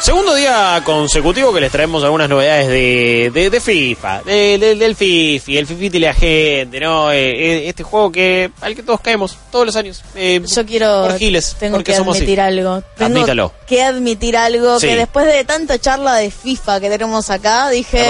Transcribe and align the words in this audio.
Segundo 0.00 0.34
día 0.34 0.80
consecutivo 0.84 1.52
que 1.52 1.60
les 1.60 1.70
traemos 1.70 2.02
algunas 2.02 2.26
novedades 2.28 2.66
de, 2.66 3.30
de, 3.32 3.50
de 3.50 3.60
FIFA, 3.60 4.22
de, 4.22 4.56
de- 4.58 4.74
del 4.74 4.96
FIFI, 4.96 5.58
el 5.58 5.66
FIFI 5.66 5.90
y 5.92 6.00
la 6.00 6.14
gente, 6.14 6.80
¿no? 6.80 7.12
Eh, 7.12 7.30
eh, 7.30 7.68
este 7.68 7.82
juego 7.82 8.10
que 8.10 8.50
al 8.62 8.74
que 8.74 8.82
todos 8.82 9.00
caemos 9.00 9.36
todos 9.52 9.66
los 9.66 9.76
años. 9.76 10.02
Eh, 10.16 10.42
Yo 10.44 10.64
quiero. 10.66 11.02
por 11.02 11.18
giles, 11.18 11.54
tengo 11.60 11.76
porque 11.76 11.92
que 11.92 11.98
somos 11.98 12.16
así. 12.16 12.24
admitir 12.24 12.40
algo. 12.40 12.82
Tengo 12.96 13.16
Admítalo. 13.18 13.52
que 13.66 13.82
admitir 13.82 14.36
algo 14.36 14.80
Sí. 14.80 14.88
que 14.88 14.96
después 14.96 15.26
de 15.26 15.44
tanta 15.44 15.78
charla 15.78 16.14
de 16.14 16.30
FIFA 16.30 16.80
que 16.80 16.88
tenemos 16.88 17.28
acá, 17.30 17.68
dije. 17.68 18.08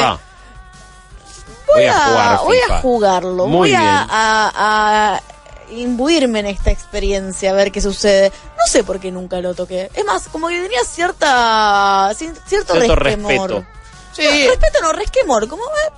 Voy, 1.66 1.82
Voy 1.82 1.84
a 1.86 1.92
jugar 1.98 2.38
voy 2.44 2.56
a 2.70 2.78
jugarlo. 2.80 3.46
Muy 3.48 3.70
voy 3.70 3.74
a, 3.74 3.80
bien. 3.80 3.90
a- 4.08 4.52
a 5.16 5.22
imbuirme 5.76 6.40
en 6.40 6.46
esta 6.46 6.70
experiencia, 6.70 7.50
a 7.50 7.54
ver 7.54 7.72
qué 7.72 7.80
sucede. 7.80 8.30
No 8.58 8.66
sé 8.66 8.84
por 8.84 9.00
qué 9.00 9.10
nunca 9.10 9.40
lo 9.40 9.54
toqué. 9.54 9.90
Es 9.94 10.04
más, 10.04 10.28
como 10.28 10.48
que 10.48 10.60
tenía 10.60 10.82
cierta 10.84 12.10
ci- 12.12 12.34
cierto, 12.46 12.74
Cierto 12.74 12.94
resquemor. 12.96 13.50
respeto. 13.50 13.66
Sí. 14.12 14.22
No, 14.24 14.30
respeto 14.50 14.78
no, 14.82 14.92
resquemor. 14.92 15.48
Como, 15.48 15.62
eh, 15.64 15.92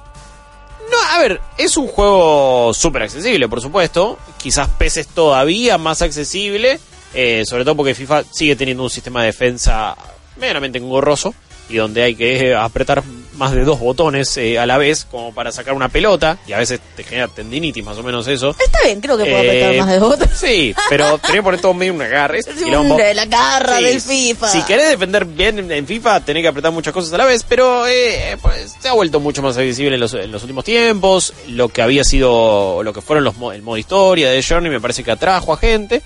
No, 0.90 0.98
a 1.14 1.18
ver, 1.18 1.40
es 1.58 1.76
un 1.76 1.88
juego 1.88 2.72
súper 2.74 3.02
accesible, 3.02 3.48
por 3.48 3.60
supuesto. 3.60 4.18
Quizás 4.36 4.68
PES 4.68 4.96
es 4.98 5.06
todavía 5.08 5.78
más 5.78 6.02
accesible, 6.02 6.78
eh, 7.14 7.42
sobre 7.46 7.64
todo 7.64 7.74
porque 7.76 7.94
FIFA 7.94 8.22
sigue 8.30 8.54
teniendo 8.54 8.82
un 8.82 8.90
sistema 8.90 9.20
de 9.20 9.26
defensa 9.28 9.96
medianamente 10.36 10.78
engorroso 10.78 11.34
y 11.68 11.76
donde 11.76 12.02
hay 12.02 12.14
que 12.14 12.54
apretar 12.54 13.02
más 13.36 13.52
de 13.52 13.64
dos 13.64 13.80
botones 13.80 14.36
eh, 14.36 14.58
a 14.58 14.66
la 14.66 14.78
vez 14.78 15.06
como 15.10 15.34
para 15.34 15.52
sacar 15.52 15.74
una 15.74 15.88
pelota 15.88 16.38
y 16.46 16.52
a 16.52 16.58
veces 16.58 16.80
te 16.96 17.04
genera 17.04 17.28
tendinitis, 17.28 17.84
más 17.84 17.96
o 17.98 18.02
menos 18.02 18.26
eso. 18.28 18.50
está 18.50 18.78
bien, 18.84 19.00
creo 19.00 19.16
que 19.16 19.24
puedo 19.24 19.42
Eh, 19.42 19.48
apretar 19.64 19.76
más 19.76 19.88
de 19.92 19.98
votos. 19.98 20.28
Sí, 20.34 20.74
pero 20.88 21.18
tenés 21.18 21.36
que 21.36 21.42
poner 21.42 21.60
todo 21.60 21.74
medio 21.74 21.94
un 21.94 22.02
agarre. 22.02 22.38
es 22.40 22.46
un- 22.62 22.96
de 22.96 23.14
la 23.14 23.26
garra 23.26 23.78
Sí, 23.78 23.84
del 23.84 24.00
FIFA. 24.00 24.48
Si 24.48 24.62
querés 24.62 24.90
defender 24.90 25.24
bien 25.24 25.70
en- 25.70 25.86
FIFA, 25.86 26.20
tenés 26.24 26.42
que 26.42 26.48
apretar 26.48 26.72
muchas 26.72 26.92
cosas 26.94 27.12
a 27.12 27.18
la 27.18 27.24
vez, 27.24 27.44
pero 27.48 27.86
eh, 27.86 28.36
pues, 28.40 28.74
se 28.80 28.88
ha 28.88 28.92
vuelto 28.92 29.20
mucho 29.20 29.42
más 29.42 29.56
accesible 29.56 29.94
en 29.94 30.00
los, 30.00 30.14
en 30.14 30.30
los 30.32 30.42
últimos 30.42 30.64
tiempos. 30.64 31.32
Lo 31.48 31.68
que 31.68 31.82
había 31.82 32.04
sido, 32.04 32.82
lo 32.82 32.92
que 32.92 33.00
fueron 33.00 33.24
los 33.24 33.34
el 33.54 33.62
modo 33.62 33.76
historia 33.76 34.30
de 34.30 34.42
Journey 34.42 34.70
me 34.70 34.80
parece 34.80 35.02
que 35.04 35.10
atrajo 35.10 35.52
a 35.52 35.56
gente, 35.56 36.02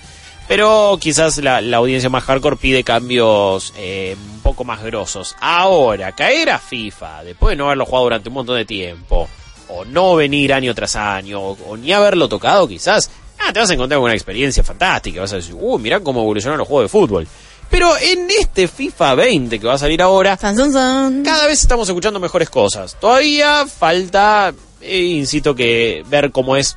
pero 0.49 0.97
quizás 0.99 1.37
la, 1.37 1.61
la 1.61 1.77
audiencia 1.77 2.09
más 2.09 2.23
hardcore 2.23 2.55
pide 2.55 2.83
cambios 2.83 3.71
eh, 3.77 4.17
un 4.33 4.39
poco 4.39 4.63
más 4.63 4.81
grosos. 4.81 5.35
Ahora, 5.39 6.13
caer 6.13 6.49
a 6.49 6.57
FIFA, 6.57 7.23
después 7.23 7.51
de 7.51 7.55
no 7.57 7.65
haberlo 7.65 7.85
jugado 7.85 8.05
durante 8.05 8.29
un 8.29 8.33
montón 8.33 8.57
de 8.57 8.65
tiempo, 8.65 9.29
o 9.67 9.85
no 9.85 10.15
venir 10.15 10.51
año 10.51 10.73
tras 10.73 10.95
año, 10.95 11.39
o, 11.39 11.57
o 11.67 11.77
ni 11.77 11.93
haberlo 11.93 12.27
tocado 12.27 12.67
quizás, 12.67 13.11
ah, 13.37 13.53
te 13.53 13.59
vas 13.59 13.69
a 13.69 13.75
encontrar 13.75 13.99
con 13.99 14.05
una 14.05 14.15
experiencia 14.15 14.63
fantástica. 14.63 15.21
Vas 15.21 15.33
a 15.33 15.35
decir, 15.35 15.53
uh, 15.53 15.77
mirá 15.77 15.99
cómo 15.99 16.21
evolucionaron 16.21 16.57
los 16.57 16.67
juegos 16.67 16.85
de 16.85 16.89
fútbol. 16.89 17.27
Pero 17.69 17.95
en 17.97 18.27
este 18.31 18.67
FIFA 18.67 19.13
20 19.13 19.59
que 19.59 19.67
va 19.67 19.75
a 19.75 19.77
salir 19.77 20.01
ahora, 20.01 20.35
San, 20.35 20.55
san, 20.55 20.73
san. 20.73 21.21
cada 21.21 21.45
vez 21.45 21.61
estamos 21.61 21.87
escuchando 21.87 22.19
mejores 22.19 22.49
cosas. 22.49 22.97
Todavía 22.99 23.67
falta, 23.67 24.51
eh, 24.81 24.97
insisto, 24.97 25.53
que 25.53 26.03
ver 26.09 26.31
cómo 26.31 26.55
es 26.55 26.75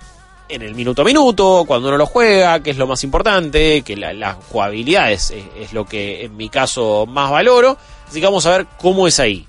en 0.55 0.63
el 0.63 0.75
minuto 0.75 1.03
a 1.03 1.05
minuto, 1.05 1.65
cuando 1.67 1.89
uno 1.89 1.97
lo 1.97 2.07
juega, 2.07 2.61
que 2.63 2.71
es 2.71 2.77
lo 2.77 2.87
más 2.87 3.03
importante, 3.05 3.83
que 3.83 3.97
la, 3.97 4.13
la 4.13 4.35
es- 5.11 5.31
es 5.59 5.73
lo 5.73 5.85
que 5.85 6.25
en 6.25 6.37
mi 6.37 6.49
caso 6.49 7.07
más 7.07 7.31
valoro. 7.31 7.77
Así 8.09 8.21
que 8.21 8.27
vamos 8.27 8.45
a 8.47 8.59
ver 8.59 8.67
cómo 8.79 9.07
es 9.07 9.19
ahí. 9.21 9.47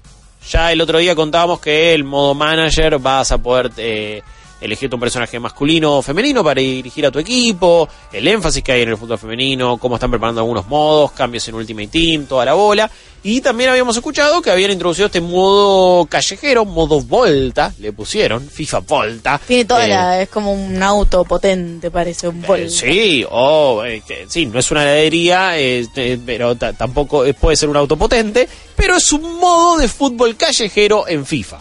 Ya 0.50 0.72
el 0.72 0.82
otro 0.82 0.98
día 1.00 1.16
contábamos 1.16 1.60
que 1.60 1.94
el 1.94 2.04
modo 2.04 2.34
manager 2.34 3.00
vas 3.00 3.32
a 3.32 3.38
poder 3.38 3.72
eh, 3.78 4.22
elegirte 4.64 4.96
un 4.96 5.02
personaje 5.02 5.40
masculino 5.40 5.98
o 5.98 6.02
femenino 6.02 6.44
para 6.44 6.62
dirigir 6.62 7.06
a 7.06 7.12
tu 7.12 7.20
equipo, 7.20 7.88
el 8.12 8.28
énfasis 8.28 8.64
que 8.64 8.72
hay 8.72 8.82
en 8.84 8.90
el 8.90 8.98
fútbol 8.98 9.18
femenino, 9.20 9.78
cómo 9.78 9.96
están 9.96 10.10
preparando 10.10 10.42
algunos 10.42 10.68
modos, 10.68 11.12
cambios 11.12 11.48
en 11.48 11.56
Ultimate 11.56 11.88
Team, 11.88 12.26
toda 12.26 12.46
la 12.46 12.54
bola. 12.54 12.90
Y 13.26 13.40
también 13.40 13.70
habíamos 13.70 13.96
escuchado 13.96 14.42
que 14.42 14.52
habían 14.52 14.72
introducido 14.72 15.06
este 15.06 15.22
modo 15.22 16.06
callejero, 16.08 16.66
modo 16.66 17.00
Volta, 17.00 17.74
le 17.80 17.94
pusieron, 17.94 18.46
FIFA 18.50 18.80
Volta. 18.80 19.40
Tiene 19.48 19.64
toda 19.64 19.86
Eh, 19.86 19.90
la. 19.90 20.22
Es 20.22 20.28
como 20.30 20.52
un 20.52 20.84
auto 20.84 21.24
potente, 21.24 21.90
parece 21.90 22.28
un 22.28 22.44
eh, 22.44 22.48
Volta. 22.48 22.70
sí, 22.70 23.26
o 23.30 23.84
eh, 23.86 24.02
que- 24.06 24.26
sí, 24.28 24.46
no 24.46 24.60
es 24.60 24.70
una 24.72 24.84
heladería, 24.84 25.58
eh, 25.58 25.88
eh, 25.96 26.20
pero 26.26 26.56
ta- 26.56 26.74
tampoco 26.74 27.24
eh, 27.24 27.34
puede 27.34 27.56
ser 27.56 27.70
un 27.70 27.78
auto 27.78 27.96
potente, 27.96 28.48
pero 28.76 28.98
es 28.98 29.10
un 29.14 29.40
modo 29.40 29.78
de 29.78 29.88
fútbol 29.88 30.36
callejero 30.36 31.08
en 31.08 31.26
FIFA. 31.26 31.60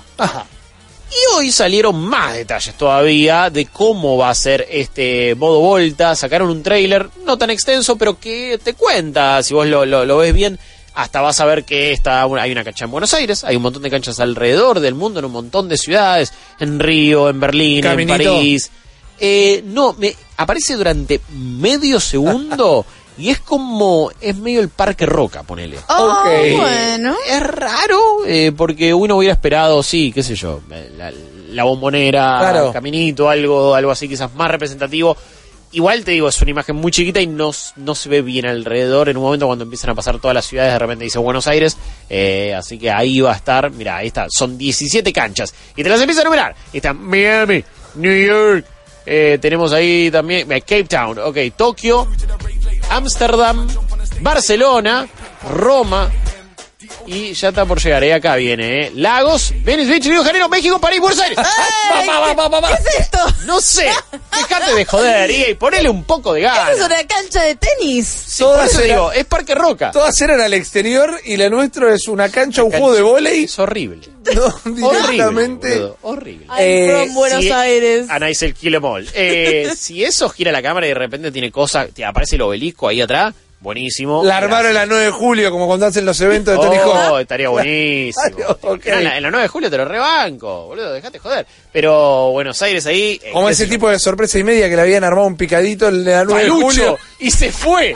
Y 1.14 1.36
hoy 1.36 1.52
salieron 1.52 1.96
más 2.00 2.32
detalles 2.34 2.74
todavía 2.76 3.50
de 3.50 3.66
cómo 3.66 4.16
va 4.16 4.30
a 4.30 4.34
ser 4.34 4.66
este 4.70 5.34
modo 5.34 5.60
Volta. 5.60 6.14
Sacaron 6.16 6.48
un 6.48 6.62
trailer 6.62 7.10
no 7.26 7.36
tan 7.36 7.50
extenso, 7.50 7.96
pero 7.96 8.18
que 8.18 8.58
te 8.62 8.72
cuenta, 8.74 9.42
si 9.42 9.52
vos 9.52 9.66
lo, 9.66 9.84
lo- 9.84 10.06
lo 10.06 10.16
ves 10.18 10.32
bien, 10.32 10.58
hasta 10.94 11.20
vas 11.20 11.38
a 11.40 11.44
ver 11.44 11.64
que 11.64 11.92
está, 11.92 12.22
hay 12.22 12.52
una 12.52 12.64
cancha 12.64 12.86
en 12.86 12.90
Buenos 12.90 13.12
Aires, 13.14 13.44
hay 13.44 13.56
un 13.56 13.62
montón 13.62 13.82
de 13.82 13.90
canchas 13.90 14.20
alrededor 14.20 14.80
del 14.80 14.94
mundo, 14.94 15.18
en 15.20 15.26
un 15.26 15.32
montón 15.32 15.68
de 15.68 15.76
ciudades, 15.76 16.32
en 16.60 16.78
Río, 16.80 17.28
en 17.28 17.40
Berlín, 17.40 17.82
Caminito. 17.82 18.14
en 18.22 18.24
París. 18.36 18.70
Eh, 19.20 19.62
no, 19.66 19.94
me 19.98 20.14
aparece 20.38 20.74
durante 20.76 21.20
medio 21.36 22.00
segundo 22.00 22.84
y 23.18 23.30
es 23.30 23.40
como, 23.40 24.10
es 24.20 24.36
medio 24.36 24.60
el 24.60 24.68
Parque 24.68 25.06
Roca, 25.06 25.42
ponele. 25.42 25.78
Oh, 25.88 26.20
Ok. 26.24 26.56
bueno. 26.56 27.14
Es 27.28 27.42
raro, 27.42 28.00
eh, 28.26 28.52
porque 28.56 28.92
uno 28.94 29.16
hubiera 29.16 29.34
esperado, 29.34 29.82
sí, 29.82 30.12
qué 30.12 30.22
sé 30.22 30.34
yo, 30.34 30.60
la, 30.96 31.12
la 31.50 31.64
bombonera, 31.64 32.38
Claro. 32.40 32.66
el 32.68 32.72
caminito, 32.72 33.28
algo, 33.28 33.74
algo 33.74 33.90
así 33.90 34.08
quizás 34.08 34.34
más 34.34 34.50
representativo. 34.50 35.16
Igual 35.74 36.04
te 36.04 36.10
digo, 36.10 36.28
es 36.28 36.38
una 36.42 36.50
imagen 36.50 36.76
muy 36.76 36.92
chiquita 36.92 37.18
y 37.20 37.26
no, 37.26 37.50
no 37.76 37.94
se 37.94 38.08
ve 38.10 38.20
bien 38.20 38.44
alrededor. 38.44 39.08
En 39.08 39.16
un 39.16 39.22
momento 39.22 39.46
cuando 39.46 39.64
empiezan 39.64 39.88
a 39.90 39.94
pasar 39.94 40.18
todas 40.18 40.34
las 40.34 40.44
ciudades, 40.44 40.70
de 40.74 40.78
repente 40.78 41.04
dice 41.04 41.18
Buenos 41.18 41.46
Aires. 41.46 41.78
eh, 42.10 42.54
así 42.54 42.78
que 42.78 42.90
ahí 42.90 43.20
va 43.20 43.32
a 43.32 43.36
estar, 43.36 43.70
mira, 43.70 43.96
ahí 43.96 44.08
está, 44.08 44.26
son 44.30 44.58
17 44.58 45.10
canchas. 45.14 45.54
Y 45.74 45.82
te 45.82 45.88
las 45.88 45.98
empieza 46.00 46.20
a 46.20 46.24
numerar. 46.24 46.54
Está 46.74 46.92
Miami, 46.92 47.64
New 47.94 48.26
York, 48.26 48.66
eh, 49.06 49.38
tenemos 49.40 49.72
ahí 49.72 50.10
también 50.10 50.50
eh, 50.52 50.60
Cape 50.60 50.84
Town, 50.84 51.18
ok, 51.18 51.38
Tokio, 51.56 52.06
Ámsterdam, 52.92 53.66
Barcelona, 54.20 55.08
Roma. 55.48 56.10
Y 57.06 57.32
ya 57.34 57.48
está 57.48 57.64
por 57.66 57.80
llegar, 57.82 58.04
eh, 58.04 58.14
acá 58.14 58.36
viene, 58.36 58.86
eh. 58.86 58.92
Lagos, 58.94 59.52
Venice 59.64 59.90
Beach, 59.90 60.04
Río 60.06 60.20
de 60.20 60.24
Janeiro, 60.26 60.48
México, 60.48 60.80
París, 60.80 61.00
Buenos 61.00 61.18
Aires. 61.20 61.38
¡Ey! 61.38 62.08
Va, 62.08 62.20
va, 62.20 62.32
va, 62.34 62.48
va, 62.48 62.60
va. 62.60 62.68
¿Qué 62.68 62.74
es 62.88 63.00
esto? 63.00 63.18
No 63.44 63.60
sé, 63.60 63.90
dejate 64.36 64.74
de 64.74 64.84
joder 64.84 65.30
y 65.50 65.54
ponele 65.54 65.88
un 65.88 66.04
poco 66.04 66.32
de 66.34 66.42
ganas. 66.42 66.76
¿Es 66.78 66.84
una 66.84 67.04
cancha 67.06 67.42
de 67.42 67.56
tenis? 67.56 68.06
Sí, 68.06 68.44
por 68.44 68.64
eso 68.64 68.80
digo, 68.82 69.12
es 69.12 69.24
Parque 69.24 69.54
Roca. 69.54 69.90
Todas 69.90 70.20
eran 70.20 70.40
al 70.40 70.54
exterior 70.54 71.20
y 71.24 71.36
la 71.36 71.48
nuestra 71.50 71.92
es 71.94 72.06
una 72.08 72.28
cancha, 72.28 72.62
un 72.62 72.70
juego 72.70 72.94
de 72.94 73.02
volei. 73.02 73.44
Es 73.44 73.58
horrible. 73.58 74.00
No, 74.22 74.44
Horrible. 74.64 75.10
directamente. 75.10 75.82
horrible. 76.02 76.46
I'm 76.46 76.54
Eh, 76.60 76.90
from 77.06 77.14
Buenos 77.14 77.40
si- 77.42 77.50
Aires. 77.50 78.06
Anais 78.08 78.40
el 78.42 78.54
Kill 78.54 78.76
'em 78.76 78.84
all. 78.84 79.08
Eh, 79.14 79.72
si 79.76 80.04
eso 80.04 80.28
gira 80.28 80.52
la 80.52 80.62
cámara 80.62 80.86
y 80.86 80.90
de 80.90 80.94
repente 80.94 81.32
tiene 81.32 81.50
cosas, 81.50 81.88
te 81.92 82.04
aparece 82.04 82.36
el 82.36 82.42
obelisco 82.42 82.86
ahí 82.86 83.00
atrás, 83.00 83.34
buenísimo. 83.62 84.22
La 84.24 84.36
armaron 84.38 84.74
la 84.74 84.84
9 84.86 85.04
de 85.06 85.10
julio, 85.10 85.50
como 85.50 85.66
cuando 85.66 85.86
hacen 85.86 86.04
los 86.04 86.20
eventos 86.20 86.54
de 86.54 86.60
Tony 86.66 86.78
Oh, 86.84 86.92
Hawk. 86.92 87.20
estaría 87.20 87.48
buenísimo. 87.50 88.58
En, 88.84 89.04
la, 89.04 89.16
en 89.16 89.22
la 89.22 89.30
9 89.30 89.42
de 89.44 89.48
julio 89.48 89.70
te 89.70 89.76
lo 89.78 89.84
rebanco, 89.86 90.66
boludo, 90.66 90.92
dejate 90.92 91.18
joder. 91.18 91.46
Pero 91.72 92.30
Buenos 92.32 92.60
Aires 92.62 92.84
ahí. 92.86 93.20
eh, 93.22 93.30
Como 93.32 93.48
ese 93.48 93.66
tipo 93.66 93.88
de 93.88 93.98
sorpresa 93.98 94.38
y 94.38 94.44
media 94.44 94.68
que 94.68 94.76
le 94.76 94.82
habían 94.82 95.04
armado 95.04 95.26
un 95.26 95.36
picadito 95.36 95.88
en 95.88 96.04
la 96.04 96.24
9 96.24 96.44
de 96.44 96.50
julio. 96.50 96.98
y 97.18 97.30
se 97.30 97.50
fue. 97.52 97.94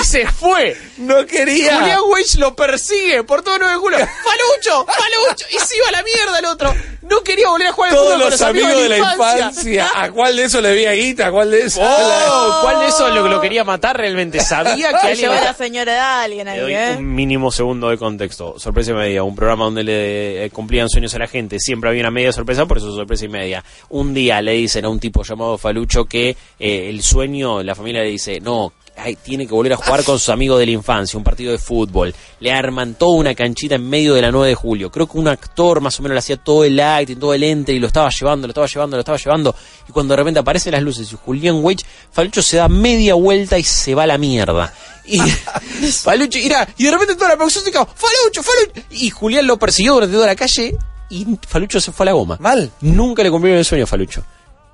Y 0.00 0.04
se 0.04 0.26
fue. 0.26 0.76
No 0.98 1.26
quería. 1.26 1.78
Julián 1.80 2.00
Weich 2.08 2.36
lo 2.36 2.54
persigue 2.54 3.24
por 3.24 3.42
todo 3.42 3.58
9 3.58 3.72
de 3.74 3.78
julio. 3.78 3.98
¡Palucho! 3.98 4.86
¡Palucho! 4.86 5.46
Y 5.50 5.58
se 5.58 5.76
iba 5.76 5.88
a 5.88 5.92
la 5.92 6.02
mierda 6.02 6.38
el 6.38 6.44
otro. 6.46 6.74
No 7.02 7.20
quería 7.22 7.48
volver 7.48 7.66
a 7.66 7.72
jugar 7.72 7.90
al 7.90 7.96
Todos 7.96 8.06
fútbol 8.12 8.22
con 8.22 8.30
los 8.30 8.42
amigos 8.42 8.82
de 8.82 8.88
la 8.88 8.98
infancia. 8.98 9.38
infancia. 9.48 9.90
¿A 9.94 10.10
cuál 10.12 10.36
de 10.36 10.44
esos 10.44 10.62
le 10.62 10.72
veía 10.72 10.92
guita? 10.92 11.26
¿A 11.26 11.30
cuál 11.32 11.50
de 11.50 11.62
esos? 11.62 11.82
Oh, 11.84 12.58
¿Cuál 12.62 12.80
de 12.80 12.86
esos 12.86 13.12
lo, 13.12 13.28
lo 13.28 13.40
quería 13.40 13.64
matar 13.64 13.96
realmente? 13.96 14.40
Sabía 14.40 14.90
que 14.90 14.96
alguien... 15.08 15.16
llevó 15.16 15.32
a 15.34 15.44
la 15.44 15.54
señora 15.54 15.92
de 15.92 15.98
alguien 15.98 16.48
ahí, 16.48 16.60
doy 16.60 16.74
¿eh? 16.74 16.94
un 16.96 17.14
mínimo 17.14 17.50
segundo 17.50 17.90
de 17.90 17.98
contexto. 17.98 18.58
Sorpresa 18.58 18.92
y 18.92 18.94
media. 18.94 19.24
Un 19.24 19.34
programa 19.34 19.64
donde 19.64 19.82
le 19.84 20.44
eh, 20.44 20.50
cumplían 20.50 20.88
sueños 20.88 21.12
a 21.14 21.18
la 21.18 21.26
gente. 21.26 21.58
Siempre 21.58 21.90
había 21.90 22.02
una 22.02 22.10
media 22.12 22.32
sorpresa, 22.32 22.66
por 22.66 22.78
eso 22.78 22.94
sorpresa 22.94 23.24
y 23.24 23.28
media. 23.28 23.64
Un 23.90 24.14
día 24.14 24.40
le 24.40 24.52
dicen 24.52 24.84
a 24.84 24.88
un 24.88 25.00
tipo 25.00 25.22
llamado 25.24 25.58
Falucho 25.58 26.04
que 26.04 26.36
eh, 26.58 26.88
el 26.88 27.02
sueño, 27.02 27.62
la 27.62 27.74
familia 27.74 28.02
le 28.02 28.08
dice, 28.10 28.40
no, 28.40 28.72
ay, 28.96 29.16
tiene 29.16 29.46
que 29.46 29.54
volver 29.54 29.72
a 29.72 29.76
jugar 29.76 30.04
con 30.04 30.18
sus 30.18 30.28
amigos 30.28 30.58
de 30.58 30.66
la 30.66 30.72
infancia, 30.72 31.16
un 31.16 31.24
partido 31.24 31.52
de 31.52 31.58
fútbol. 31.58 32.14
Le 32.40 32.52
arman 32.52 32.94
toda 32.94 33.16
una 33.16 33.34
canchita 33.34 33.74
en 33.76 33.88
medio 33.88 34.14
de 34.14 34.22
la 34.22 34.30
9 34.30 34.48
de 34.48 34.54
julio. 34.54 34.90
Creo 34.90 35.06
que 35.06 35.18
un 35.18 35.28
actor 35.28 35.80
más 35.80 35.98
o 35.98 36.02
menos 36.02 36.14
le 36.14 36.18
hacía 36.20 36.36
todo 36.36 36.64
el 36.64 36.78
acting, 36.78 37.16
todo 37.16 37.34
el 37.34 37.42
ente 37.42 37.72
y 37.72 37.78
lo 37.78 37.86
estaba 37.86 38.08
llevando, 38.10 38.46
lo 38.46 38.52
estaba 38.52 38.66
llevando, 38.66 38.96
lo 38.96 39.00
estaba 39.00 39.18
llevando. 39.18 39.54
Y 39.88 39.92
cuando 39.92 40.12
de 40.12 40.16
repente 40.16 40.40
aparecen 40.40 40.72
las 40.72 40.82
luces 40.82 41.12
y 41.12 41.16
Julián 41.16 41.62
Weich, 41.62 41.84
Falucho 42.10 42.42
se 42.42 42.58
da 42.58 42.68
media 42.68 43.14
vuelta 43.14 43.58
y 43.58 43.62
se 43.62 43.94
va 43.94 44.04
a 44.04 44.06
la 44.06 44.18
mierda. 44.18 44.72
Y 45.04 45.18
Falucho, 46.02 46.38
mira, 46.38 46.68
y 46.76 46.84
de 46.84 46.90
repente 46.90 47.14
toda 47.14 47.30
la 47.30 47.36
producción 47.36 47.64
se 47.64 47.72
quedó, 47.72 47.86
Falucho, 47.86 48.42
Falucho. 48.42 48.86
Y 48.90 49.10
Julián 49.10 49.46
lo 49.46 49.58
persiguió 49.58 49.94
durante 49.94 50.14
toda 50.14 50.26
la 50.26 50.36
calle 50.36 50.76
y 51.10 51.26
Falucho 51.46 51.80
se 51.80 51.92
fue 51.92 52.04
a 52.04 52.06
la 52.06 52.12
goma. 52.12 52.36
Mal. 52.40 52.70
Nunca 52.80 53.22
le 53.22 53.30
cumplieron 53.30 53.58
el 53.58 53.64
sueño 53.64 53.84
a 53.84 53.86
Falucho. 53.86 54.24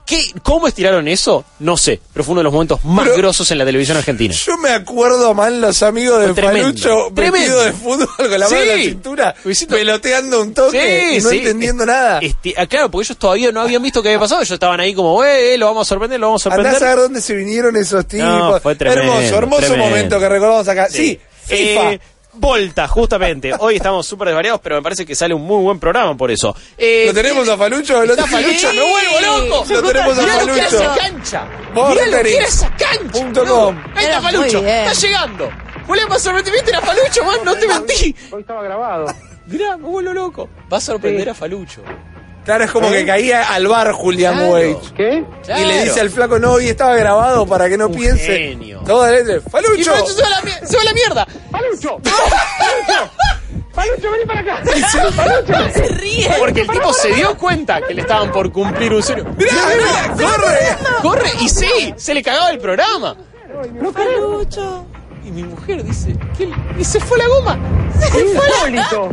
¿Qué, 0.08 0.25
¿Cómo 0.43 0.66
estiraron 0.66 1.06
eso? 1.06 1.44
No 1.58 1.76
sé, 1.76 2.00
pero 2.14 2.25
fue 2.25 2.32
uno 2.32 2.40
de 2.40 2.44
los 2.44 2.52
momentos 2.55 2.82
más 2.82 3.05
Pero- 3.05 3.19
grosos 3.19 3.50
en 3.50 3.58
la 3.58 3.66
televisión 3.66 3.99
argentina. 3.99 4.32
Yo 4.34 4.56
me 4.56 4.70
acuerdo 4.70 5.34
mal 5.34 5.60
los 5.60 5.82
amigos 5.82 6.19
de 6.20 6.28
Fue 6.28 6.34
tremendo, 6.34 6.62
Falucho 6.82 7.12
tremendo. 7.14 7.32
vestido 7.38 7.62
de 7.62 7.72
fútbol 7.75 8.08
con 8.16 8.31
la 8.40 8.49
mano 8.49 8.60
en 8.62 8.69
la 8.69 8.75
Sí. 8.76 8.84
cintura, 8.84 9.34
Luisito- 9.44 9.75
peloteando 9.75 10.40
un 10.40 10.55
toque 10.55 11.16
y 11.16 11.20
no 11.20 11.31
entendiendo 11.31 11.84
nada. 11.84 12.20
Este, 12.22 12.55
ah, 12.56 12.66
claro, 12.66 12.90
porque 12.90 13.05
ellos 13.08 13.19
todavía 13.19 13.52
no 13.52 13.60
habían 13.60 13.82
visto 13.82 14.02
qué 14.02 14.08
había 14.08 14.19
pasado. 14.20 14.40
Ellos 14.40 14.52
estaban 14.52 14.81
ahí 14.81 14.94
como, 14.94 15.22
eh, 15.22 15.58
lo 15.58 15.66
vamos 15.66 15.87
a 15.87 15.88
sorprender, 15.90 16.19
lo 16.19 16.28
vamos 16.28 16.46
a 16.46 16.49
Andá 16.49 16.55
a 16.55 16.56
sorprender. 16.72 16.81
saber 16.81 16.96
dónde 17.05 17.20
se 17.20 17.34
vinieron 17.34 17.76
esos 17.76 18.06
tipos. 18.08 18.62
fue 18.62 18.76
tremendo, 18.76 19.02
hermoso, 19.12 19.37
hermoso 19.37 19.60
tremendo. 19.60 19.84
momento 19.90 20.19
que 20.19 20.28
recordamos 20.31 20.69
acá. 20.69 20.88
Sí, 20.88 21.20
FIFA. 21.44 21.93
Eh, 21.93 22.00
Volta, 22.34 22.86
justamente. 22.86 23.52
Hoy 23.58 23.76
estamos 23.76 24.06
súper 24.06 24.28
desvariados, 24.28 24.60
pero 24.62 24.76
me 24.76 24.82
parece 24.82 25.04
que 25.06 25.14
sale 25.14 25.34
un 25.34 25.42
muy 25.42 25.62
buen 25.62 25.80
programa 25.80 26.16
por 26.16 26.30
eso. 26.30 26.54
Eh, 26.76 27.04
¿Lo 27.06 27.14
tenemos 27.14 27.48
a 27.48 27.56
Falucho? 27.56 28.04
¿Lo 28.04 28.12
Está 28.12 28.26
Falucho, 28.26 28.69
me 28.72 28.80
vuelvo 28.80 29.48
loco. 29.48 29.64
Lo 29.72 29.82
tenemos 29.82 30.19
a 30.19 30.22
Mirá 30.22 30.44
lo 30.44 30.54
que 30.54 30.60
era 30.60 30.69
Falucho. 30.70 30.84
esa 30.92 30.96
cancha. 30.96 31.48
Mirá 31.75 32.06
lo 32.06 32.22
que 32.22 32.36
era 32.36 32.46
esa 32.46 32.70
cancha. 32.76 33.12
punto 33.12 33.44
No, 33.44 33.54
com. 33.66 33.78
Ahí 33.94 34.04
está 34.04 34.20
Falucho. 34.20 34.58
Está 34.66 34.92
llegando. 34.92 35.50
Julián, 35.86 36.08
más 36.08 36.22
sorprendimiento 36.22 36.70
era 36.70 36.80
Falucho, 36.82 37.25
man. 37.25 37.38
No 37.44 37.56
te 37.56 37.66
mentí. 37.66 38.14
Hoy 38.31 38.40
estaba 38.42 38.62
grabado. 38.62 39.06
Mirá, 39.46 39.76
me 39.78 39.84
vuelvo 39.88 40.12
loco. 40.12 40.48
Va 40.70 40.76
a 40.76 40.81
sorprender 40.81 41.31
a 41.31 41.34
Falucho. 41.34 41.82
Claro, 42.48 42.64
es 42.64 42.70
como 42.70 42.90
que 42.90 43.04
caía 43.04 43.52
al 43.52 43.66
bar 43.68 43.92
Julián 43.92 44.32
Claro. 44.36 44.52
Weich. 44.54 44.92
¿Qué? 44.94 45.22
Y 45.60 45.64
le 45.66 45.84
dice 45.84 46.00
al 46.00 46.08
flaco, 46.08 46.38
no, 46.38 46.52
hoy 46.52 46.68
estaba 46.70 46.96
grabado 46.96 47.46
para 47.46 47.68
que 47.68 47.76
no 47.76 47.88
Un 47.88 47.94
piense. 47.94 48.24
genio. 48.26 48.80
Todo 48.86 49.06
el 49.06 49.16
este, 49.16 49.36
Y 49.36 49.50
¡Falucho! 49.50 49.92
Falucho 49.92 50.12
se 50.14 50.22
va 50.22 50.28
a 50.28 50.30
la, 50.30 50.40
mier- 50.40 50.64
se 50.66 50.76
va 50.76 50.80
a 50.80 50.84
la 50.86 50.92
mierda. 50.94 51.26
¡Palucho! 51.50 51.98
¡Palucho! 51.98 53.10
¡Palucho, 53.74 54.10
vení 54.12 54.24
para 54.24 54.40
acá! 54.40 54.62
¡Palucho! 55.16 55.72
Se 55.74 55.88
ríe. 55.88 56.34
Porque 56.38 56.60
el 56.62 56.68
tipo 56.68 56.90
se 56.94 57.08
dio 57.12 57.36
cuenta 57.36 57.82
que 57.82 57.92
le 57.92 58.00
estaban 58.00 58.32
por 58.32 58.50
cumplir 58.50 58.94
un 58.94 59.02
sueño. 59.02 59.24
¡Mirá, 59.36 59.52
mirá! 59.76 60.14
¡Corre! 60.30 61.02
Corre 61.02 61.30
y 61.42 61.50
sí, 61.50 61.92
se 61.98 62.14
le 62.14 62.22
cagaba 62.22 62.48
el 62.48 62.58
programa. 62.60 63.14
Falucho. 63.92 64.86
Y 65.22 65.30
mi 65.32 65.42
mujer 65.44 65.84
dice, 65.84 66.16
¿qué? 66.38 66.48
Y 66.78 66.82
se 66.84 66.98
fue 66.98 67.18
la 67.18 67.28
goma. 67.28 67.58
Se 68.00 68.08
fue 68.08 68.24
la 68.48 68.68
¡Insólito! 68.80 69.10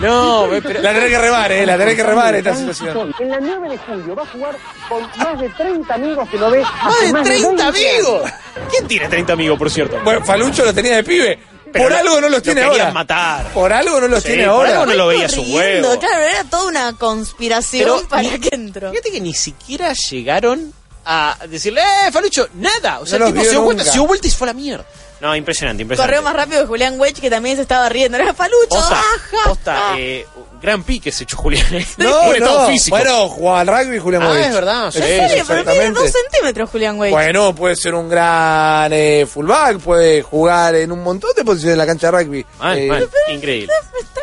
No, 0.00 0.48
pero... 0.62 0.80
La 0.80 0.92
tenés 0.94 1.10
que 1.10 1.18
remar, 1.18 1.52
eh, 1.52 1.66
la 1.66 1.76
tenés 1.76 1.94
que 1.96 2.02
remar 2.02 2.34
esta 2.34 2.54
situación. 2.56 3.14
En 3.18 3.30
la 3.30 3.40
9 3.40 3.68
de 3.68 3.78
julio 3.78 4.14
va 4.14 4.22
a 4.22 4.26
jugar 4.26 4.56
con 4.88 5.02
más 5.18 5.40
de 5.40 5.48
30 5.50 5.94
amigos 5.94 6.28
que 6.28 6.38
lo 6.38 6.50
ve 6.50 6.62
¡Más 6.62 7.00
de 7.00 7.12
30 7.12 7.30
20 7.48 7.62
amigos! 7.62 8.30
¿Quién 8.70 8.88
tiene 8.88 9.08
30 9.08 9.32
amigos, 9.32 9.58
por 9.58 9.70
cierto? 9.70 9.98
Bueno, 10.02 10.24
Falucho 10.24 10.64
lo 10.64 10.72
tenía 10.74 10.96
de 10.96 11.04
pibe. 11.04 11.38
Pero 11.72 11.84
por 11.84 11.92
algo 11.92 12.14
no 12.16 12.20
los 12.22 12.30
lo 12.32 12.42
tiene 12.42 12.62
ahora. 12.62 12.90
matar. 12.90 13.46
Por 13.52 13.72
algo 13.72 14.00
no 14.00 14.08
los 14.08 14.22
Sí, 14.22 14.30
tiene 14.30 14.44
por 14.46 14.54
ahora. 14.54 14.70
algo 14.72 14.86
no 14.86 14.94
lo 14.94 15.06
veía 15.06 15.28
su 15.28 15.40
huevo. 15.42 16.00
Claro, 16.00 16.22
era 16.24 16.42
toda 16.44 16.64
una 16.64 16.92
conspiración 16.96 17.84
Pero- 17.96 18.08
para 18.08 18.38
que 18.38 18.48
entró. 18.54 18.90
Fíjate 18.90 19.12
que 19.12 19.20
ni 19.20 19.34
siquiera 19.34 19.92
llegaron 19.92 20.72
a 21.04 21.36
decirle, 21.48 21.80
¡eh, 21.80 22.10
Falucho! 22.10 22.48
Nada. 22.54 22.98
O 23.00 23.06
sea, 23.06 23.18
No 23.20 23.26
el 23.28 23.34
los 23.34 23.42
tipo 23.42 23.44
se 23.44 23.50
dio 23.60 23.70
nunca. 23.70 23.84
se 23.84 23.92
dio 23.92 24.06
vuelta 24.06 24.26
y 24.26 24.30
se 24.30 24.36
fue 24.36 24.46
a 24.46 24.50
la 24.52 24.54
mierda. 24.54 24.84
No, 25.20 25.36
impresionante, 25.36 25.82
impresionante. 25.82 26.16
Corrió 26.16 26.22
más 26.24 26.34
rápido 26.34 26.62
que 26.62 26.66
Julián 26.66 26.98
Weich, 26.98 27.20
que 27.20 27.28
también 27.30 27.56
se 27.56 27.62
estaba 27.62 27.88
riendo. 27.88 28.16
Era 28.16 28.32
Falucho. 28.34 28.68
Posta, 28.70 28.98
ajá, 29.00 29.48
posta, 29.48 29.94
eh, 29.98 30.26
gran 30.62 30.82
pique 30.82 31.12
se 31.12 31.24
echó 31.24 31.36
Julián. 31.36 31.66
¿eh? 31.74 31.86
No, 31.98 32.32
no. 32.38 32.66
físico. 32.68 32.96
Bueno, 32.96 33.28
jugaba 33.28 33.60
al 33.60 33.66
rugby 33.66 33.98
Julián 33.98 34.22
Ah, 34.22 34.40
es 34.40 34.54
verdad, 34.54 34.90
sí, 34.90 34.98
¿En 34.98 35.04
serio? 35.04 35.26
Pero 35.28 35.36
mide 35.38 35.60
exactamente. 35.60 36.00
dos 36.00 36.10
centímetros 36.12 36.70
Julián 36.70 36.98
Weich. 36.98 37.12
Bueno, 37.12 37.54
puede 37.54 37.76
ser 37.76 37.94
un 37.94 38.08
gran 38.08 38.92
eh, 38.92 39.26
fullback, 39.30 39.78
puede 39.78 40.22
jugar 40.22 40.74
en 40.74 40.90
un 40.92 41.02
montón 41.02 41.30
de 41.36 41.44
posiciones 41.44 41.72
en 41.74 41.78
la 41.78 41.86
cancha 41.86 42.10
de 42.10 42.18
rugby. 42.18 42.46
Mal, 42.58 42.78
Eh, 42.78 42.86
mal, 42.88 43.08
increíble. 43.30 43.72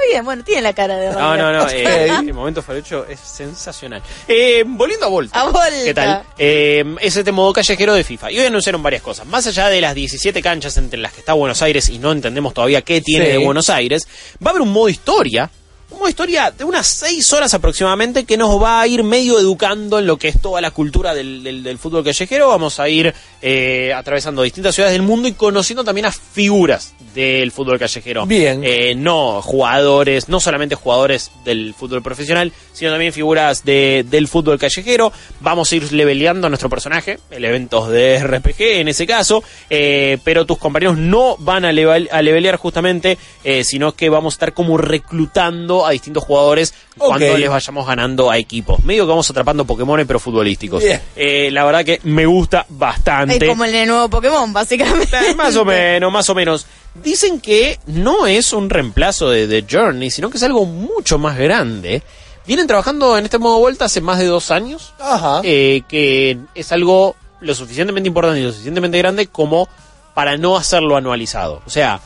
Bien, 0.09 0.24
bueno, 0.25 0.44
tiene 0.44 0.62
la 0.62 0.74
cara 0.74 0.95
de 0.98 1.12
No, 1.12 1.36
no, 1.38 1.51
no. 1.54 1.68
Eh, 1.77 2.07
el 2.07 2.33
momento 2.33 2.62
Falucho 2.62 3.06
es 3.07 3.19
sensacional. 3.19 4.01
Eh, 4.27 4.63
volviendo 4.65 5.06
a 5.06 5.09
Volta. 5.09 5.39
A 5.39 5.44
Volta. 5.45 5.69
¿Qué 5.83 5.94
tal? 5.94 6.24
Eh, 6.38 6.83
es 7.01 7.15
este 7.18 7.31
modo 7.31 7.54
callejero 7.54 7.94
de 7.94 8.04
FIFA. 8.04 8.31
Y 8.31 8.39
hoy 8.39 8.45
anunciaron 8.45 8.81
varias 8.81 9.01
cosas. 9.01 9.25
Más 9.27 9.45
allá 9.48 9.69
de 9.69 9.81
las 9.81 9.94
17 9.95 10.42
canchas 10.42 10.77
entre 10.77 11.00
las 11.00 11.13
que 11.13 11.19
está 11.19 11.33
Buenos 11.33 11.62
Aires 11.62 11.89
y 11.89 12.00
no 12.00 12.12
entendemos 12.12 12.54
todavía 12.54 12.81
qué 12.81 13.01
tiene 13.01 13.25
Sí. 13.25 13.31
de 13.33 13.38
Buenos 13.39 13.69
Aires, 13.69 14.07
va 14.44 14.48
a 14.48 14.50
haber 14.51 14.62
un 14.62 14.71
modo 14.71 14.89
historia. 14.89 15.50
Un 15.89 15.99
modo 15.99 16.09
historia 16.09 16.51
de 16.51 16.65
unas 16.65 16.85
6 16.85 17.31
horas 17.33 17.53
aproximadamente 17.53 18.25
que 18.25 18.35
nos 18.35 18.61
va 18.61 18.81
a 18.81 18.87
ir 18.87 19.03
medio 19.03 19.39
educando 19.39 19.99
en 19.99 20.05
lo 20.05 20.17
que 20.17 20.27
es 20.27 20.41
toda 20.41 20.59
la 20.59 20.71
cultura 20.71 21.13
del, 21.13 21.41
del- 21.43 21.63
del 21.63 21.77
fútbol 21.77 22.03
callejero. 22.03 22.49
Vamos 22.49 22.79
a 22.81 22.89
ir 22.89 23.13
eh, 23.41 23.93
atravesando 23.95 24.41
distintas 24.41 24.75
ciudades 24.75 24.93
del 24.93 25.01
mundo 25.07 25.29
y 25.29 25.33
conociendo 25.33 25.85
también 25.85 26.05
a 26.07 26.11
figuras 26.11 26.93
del 27.15 27.51
fútbol 27.51 27.79
callejero. 27.79 28.25
Bien. 28.25 28.61
Eh, 28.65 28.95
no 28.95 29.41
jugadores, 29.41 30.27
no 30.27 30.39
solamente 30.41 30.75
jugadores 30.75 31.31
del 31.45 31.73
fútbol 31.73 32.03
profesional, 32.03 32.51
sino 32.73 32.91
también 32.91 33.13
figuras 33.13 33.63
de, 33.63 34.05
del 34.09 34.27
fútbol 34.27 34.59
callejero. 34.59 35.13
Vamos 35.39 35.71
a 35.71 35.75
ir 35.77 35.93
leveleando 35.93 36.47
a 36.47 36.49
nuestro 36.49 36.69
personaje, 36.69 37.17
el 37.31 37.45
evento 37.45 37.89
de 37.89 38.19
RPG 38.21 38.61
en 38.81 38.89
ese 38.89 39.07
caso, 39.07 39.41
eh, 39.69 40.17
pero 40.25 40.45
tus 40.45 40.57
compañeros 40.57 40.97
no 40.97 41.37
van 41.39 41.63
a, 41.63 41.71
level- 41.71 42.09
a 42.11 42.21
levelear 42.21 42.57
justamente, 42.57 43.17
sino 43.63 43.93
que 43.93 44.09
vamos 44.09 44.33
a 44.33 44.35
estar 44.35 44.53
como 44.53 44.77
reclutando 44.77 45.76
a 45.85 45.91
distintos 45.91 46.24
jugadores 46.24 46.74
cuando 46.97 47.38
les 47.38 47.50
vayamos 47.50 47.85
ganando 47.85 48.31
a 48.31 48.38
equipos. 48.38 48.83
Medio 48.83 49.03
que 49.06 49.09
vamos 49.09 49.29
atrapando 49.29 49.65
Pokémon 49.65 50.03
pero 50.07 50.19
futbolísticos. 50.19 50.83
Eh, 51.15 51.50
la 51.51 51.65
verdad 51.65 51.83
que 51.85 52.00
me 52.03 52.25
gusta 52.25 52.65
bastante. 52.69 53.38
Es 53.38 53.50
como 53.50 53.65
el 53.65 53.71
de 53.71 53.85
nuevo 53.85 54.09
Pokémon, 54.09 54.51
básicamente. 54.53 55.18
Eh, 55.29 55.35
Más 55.35 55.56
o 55.56 55.65
menos, 55.65 56.12
más 56.12 56.29
o 56.29 56.35
menos. 56.35 56.65
Dicen 57.03 57.39
que 57.39 57.79
no 57.88 58.25
es 58.25 58.53
un 58.53 58.69
reemplazo 58.69 59.29
de 59.29 59.47
The 59.47 59.65
Journey, 59.69 60.09
sino 60.09 60.29
que 60.29 60.38
es 60.38 60.44
algo 60.44 60.65
mucho 60.65 61.18
más 61.19 61.38
grande. 61.38 62.01
Vienen 62.47 62.65
trabajando 62.65 63.18
en 63.18 63.25
este 63.25 63.38
modo 63.39 63.59
vuelta 63.59 63.85
hace 63.85 64.00
más 64.01 64.19
de 64.19 64.25
dos 64.25 64.51
años, 64.51 64.94
Ajá. 65.00 65.41
eh, 65.44 65.81
que 65.89 66.38
es 66.56 66.71
algo 66.71 67.15
lo 67.41 67.53
suficientemente 67.53 68.07
importante 68.07 68.39
y 68.39 68.44
lo 68.44 68.51
suficientemente 68.51 68.97
grande 68.97 69.27
como 69.27 69.68
para 70.15 70.38
no 70.38 70.56
hacerlo 70.57 70.95
anualizado. 70.97 71.62
O 71.68 71.69
sea, 71.69 72.00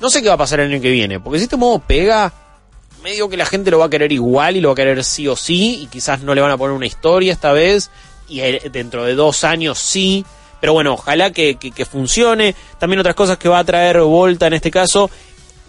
no 0.00 0.08
sé 0.10 0.22
qué 0.22 0.28
va 0.28 0.34
a 0.34 0.38
pasar 0.38 0.60
el 0.60 0.72
año 0.72 0.80
que 0.80 0.90
viene, 0.90 1.18
porque 1.20 1.38
si 1.38 1.44
este 1.44 1.56
modo 1.56 1.80
pega, 1.80 2.32
medio 3.04 3.28
que 3.28 3.36
la 3.36 3.46
gente 3.46 3.70
lo 3.70 3.78
va 3.78 3.84
a 3.84 3.90
querer 3.90 4.10
igual 4.10 4.56
y 4.56 4.60
lo 4.60 4.70
va 4.70 4.72
a 4.72 4.76
querer 4.76 5.04
sí 5.04 5.28
o 5.28 5.36
sí, 5.36 5.82
y 5.82 5.86
quizás 5.86 6.22
no 6.22 6.34
le 6.34 6.40
van 6.40 6.50
a 6.50 6.56
poner 6.56 6.74
una 6.74 6.86
historia 6.86 7.32
esta 7.32 7.52
vez, 7.52 7.90
y 8.28 8.40
dentro 8.70 9.04
de 9.04 9.14
dos 9.14 9.44
años 9.44 9.78
sí. 9.78 10.24
Pero 10.60 10.72
bueno, 10.72 10.94
ojalá 10.94 11.30
que, 11.30 11.56
que- 11.56 11.70
que 11.72 11.84
funcione. 11.84 12.54
También 12.78 12.98
otras 12.98 13.14
cosas 13.14 13.36
que 13.36 13.50
va 13.50 13.58
a 13.58 13.64
traer 13.64 14.00
Volta 14.00 14.46
en 14.46 14.54
este 14.54 14.70
caso. 14.70 15.10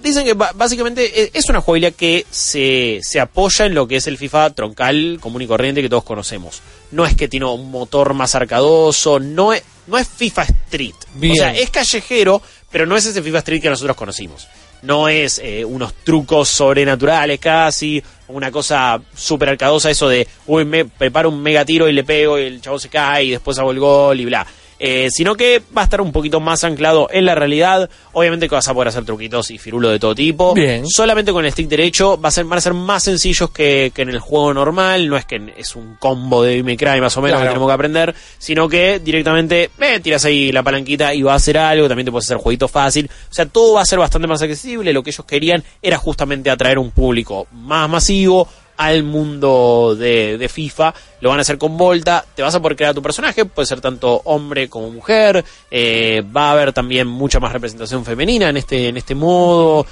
Dicen 0.01 0.24
que 0.24 0.33
básicamente 0.33 1.24
e- 1.24 1.31
es 1.33 1.50
una 1.50 1.59
jugabilidad 1.59 1.91
que 1.93 2.25
se, 2.31 3.00
se 3.03 3.19
apoya 3.19 3.65
en 3.65 3.74
lo 3.75 3.88
que 3.88 3.98
es 3.98 4.07
el 4.07 4.17
FIFA 4.17 4.51
troncal 4.51 5.17
común 5.19 5.41
y 5.41 5.48
corriente 5.48 5.81
que 5.81 5.89
todos 5.89 6.03
conocemos. 6.05 6.62
No 6.91 7.05
es 7.05 7.13
que 7.15 7.27
tiene 7.27 7.45
un 7.45 7.69
motor 7.71 8.13
más 8.13 8.36
arcadoso, 8.36 9.19
no 9.19 9.51
es, 9.51 9.63
no 9.88 9.98
es 9.98 10.07
FIFA 10.07 10.43
Street. 10.43 10.95
Bien. 11.15 11.33
O 11.33 11.36
sea, 11.36 11.53
es 11.53 11.69
callejero, 11.71 12.41
pero 12.71 12.86
no 12.86 12.95
es 12.95 13.05
ese 13.05 13.21
FIFA 13.21 13.39
Street 13.39 13.62
que 13.62 13.69
nosotros 13.69 13.98
conocimos. 13.98 14.48
No 14.85 15.09
es 15.09 15.39
eh, 15.43 15.65
unos 15.65 15.93
trucos 16.03 16.47
sobrenaturales 16.49 17.39
casi, 17.39 18.01
una 18.27 18.51
cosa 18.51 19.01
súper 19.15 19.49
arcadosa, 19.49 19.89
eso 19.89 20.07
de, 20.07 20.27
uy, 20.47 20.65
me 20.65 20.85
preparo 20.85 21.29
un 21.29 21.41
mega 21.41 21.65
tiro 21.65 21.87
y 21.87 21.93
le 21.93 22.03
pego 22.03 22.37
y 22.37 22.43
el 22.43 22.61
chavo 22.61 22.79
se 22.79 22.89
cae 22.89 23.23
y 23.25 23.31
después 23.31 23.57
hago 23.57 23.71
el 23.71 23.79
gol 23.79 24.19
y 24.19 24.25
bla. 24.25 24.45
Eh, 24.77 25.08
sino 25.10 25.36
que 25.36 25.62
va 25.75 25.82
a 25.82 25.84
estar 25.86 26.01
un 26.01 26.12
poquito 26.12 26.39
más 26.41 26.63
anclado 26.65 27.08
en 27.12 27.25
la 27.25 27.34
realidad. 27.36 27.89
Obviamente 28.12 28.50
que 28.50 28.55
vas 28.55 28.67
a 28.67 28.74
poder 28.74 28.89
hacer 28.89 29.05
truquitos 29.05 29.50
y 29.51 29.58
firulo 29.58 29.89
de 29.89 30.00
todo 30.00 30.13
tipo. 30.13 30.53
Bien. 30.53 30.86
Solamente 30.88 31.32
con 31.32 31.46
el 31.46 31.51
stick 31.51 31.67
derecho 31.70 32.20
va 32.20 32.27
a 32.29 32.32
ser, 32.32 32.44
van 32.46 32.58
a 32.58 32.62
ser 32.62 32.74
más 32.74 33.03
sencillos 33.03 33.50
que, 33.51 33.91
que 33.96 34.01
en 34.01 34.10
el 34.10 34.20
juego 34.20 34.53
normal. 34.53 35.08
No 35.08 35.15
es 35.17 35.25
que 35.25 35.53
es 35.58 35.75
un 35.75 35.96
combo 35.98 36.44
de 36.44 36.62
Me 36.63 36.75
Cry 36.75 37.00
más 37.00 37.15
o 37.17 37.22
menos 37.22 37.36
Claro. 37.38 37.44
que 37.46 37.53
tenemos 37.53 37.70
que 37.70 37.74
aprender, 37.74 38.15
sino 38.38 38.67
que 38.67 39.00
directamente 39.00 39.70
eh, 39.79 40.00
tiras 40.01 40.25
ahí 40.25 40.51
la 40.51 40.62
palanquita 40.63 41.13
y 41.13 41.22
va 41.22 41.34
a 41.34 41.36
hacer 41.36 41.58
algo. 41.58 41.88
También 41.88 42.05
te 42.05 42.12
puedes 42.12 42.25
hacer 42.25 42.38
jueguito 42.38 42.67
fácil. 42.67 43.10
O 43.29 43.34
sea, 43.34 43.46
todo 43.46 43.75
va 43.75 43.82
a 43.82 43.86
ser 43.86 44.00
bastante 44.00 44.27
más 44.27 44.41
accesible. 44.41 44.91
Lo 44.91 45.03
que 45.03 45.12
ellos 45.12 45.25
querían 45.25 45.63
era 45.82 45.98
justamente 45.98 46.50
atraer 46.50 46.79
un 46.79 46.91
público 46.91 47.48
más 47.53 47.89
masivo 47.89 48.48
al 48.77 49.03
mundo 49.03 49.96
de, 49.98 50.38
de 50.38 50.50
FIFA. 50.50 50.94
Lo 51.22 51.29
van 51.29 51.39
a 51.39 51.41
hacer 51.41 51.58
con 51.58 51.77
Volta. 51.77 52.24
Te 52.36 52.41
vas 52.41 52.53
a 52.53 52.62
poder 52.62 52.75
crear 52.75 52.94
tu 52.94 53.01
personaje. 53.01 53.46
Puede 53.46 53.65
ser 53.65 53.82
tanto 53.82 54.22
hombre 54.25 54.70
como 54.70 54.91
mujer. 54.91 55.44
Eh, 55.72 56.24
va 56.36 56.50
a 56.50 56.51
haber 56.51 56.74
también 56.74 57.08
mucha 57.08 57.39
más 57.39 57.53
representación 57.53 58.05
femenina 58.05 58.50
en 58.50 58.58
este, 58.58 58.89
en 58.89 58.98
este 58.98 59.15
modo 59.15 59.86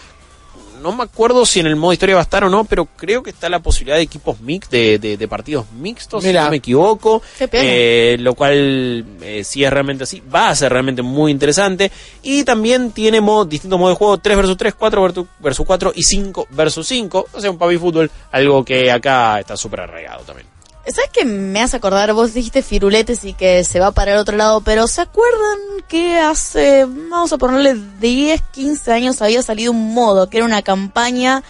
no 0.84 0.96
me 0.96 1.04
acuerdo 1.04 1.46
si 1.46 1.60
en 1.62 1.68
el 1.68 1.76
modo 1.76 1.94
historia 1.94 2.16
va 2.16 2.22
a 2.22 2.24
estar 2.24 2.44
o 2.44 2.50
no, 2.50 2.64
pero 2.66 2.86
creo 2.86 3.24
que 3.24 3.32
está 3.32 3.50
la 3.50 3.60
posibilidad 3.60 3.96
de 3.98 4.04
equipos 4.04 4.40
mix, 4.42 4.70
de, 4.70 5.00
de- 5.00 5.18
de 5.18 5.28
partidos 5.28 5.66
mixtos, 5.72 6.24
Mira. 6.24 6.42
si 6.42 6.46
no 6.46 6.52
me 6.52 6.58
equivoco. 6.58 7.22
Qué 7.38 7.48
pena. 7.48 7.64
Eh, 7.66 8.18
lo 8.20 8.36
cual, 8.36 9.06
eh, 9.22 9.44
si 9.44 9.64
es 9.64 9.72
realmente 9.74 10.04
así, 10.04 10.22
va 10.22 10.50
a 10.50 10.56
ser 10.56 10.72
realmente 10.72 11.02
muy 11.02 11.32
interesante. 11.32 11.92
Y 12.22 12.44
también 12.44 12.92
tiene 12.92 13.22
modo, 13.22 13.46
distintos 13.46 13.80
modos 13.80 13.96
de 13.96 13.98
juego, 13.98 14.18
3 14.20 14.38
versus 14.38 14.58
3, 14.58 14.74
4 14.76 15.02
versus- 15.02 15.26
versus 15.40 15.66
4 15.66 15.92
y 15.96 16.04
5 16.04 16.48
versus 16.52 16.88
5. 16.88 17.26
O 17.34 17.42
sea, 17.42 17.50
un 17.50 17.58
papi 17.58 17.78
fútbol, 17.78 18.12
algo 18.32 18.64
que 18.64 18.92
acá 18.92 19.40
está 19.40 19.58
súper 19.58 19.82
arraigado 19.82 20.24
también. 20.24 20.53
¿Sabes 20.86 21.12
qué 21.14 21.24
me 21.24 21.62
hace 21.62 21.78
acordar? 21.78 22.12
Vos 22.14 22.34
dijiste 22.34 22.62
firuletes 22.62 23.24
y 23.24 23.34
que 23.34 23.64
se 23.64 23.80
va 23.80 23.92
para 23.92 24.14
el 24.14 24.18
otro 24.18 24.36
lado, 24.36 24.60
pero 24.62 24.86
¿se 24.88 25.00
acuerdan 25.00 25.58
que 25.88 26.18
hace, 26.18 26.86
vamos 26.86 27.32
a 27.32 27.38
ponerle 27.38 27.76
10, 28.02 28.42
15 28.52 28.92
años 28.92 29.22
había 29.22 29.42
salido 29.42 29.72
un 29.72 29.94
modo, 29.94 30.30
que 30.30 30.38
era 30.38 30.46
una 30.46 30.62
campaña 30.62 31.42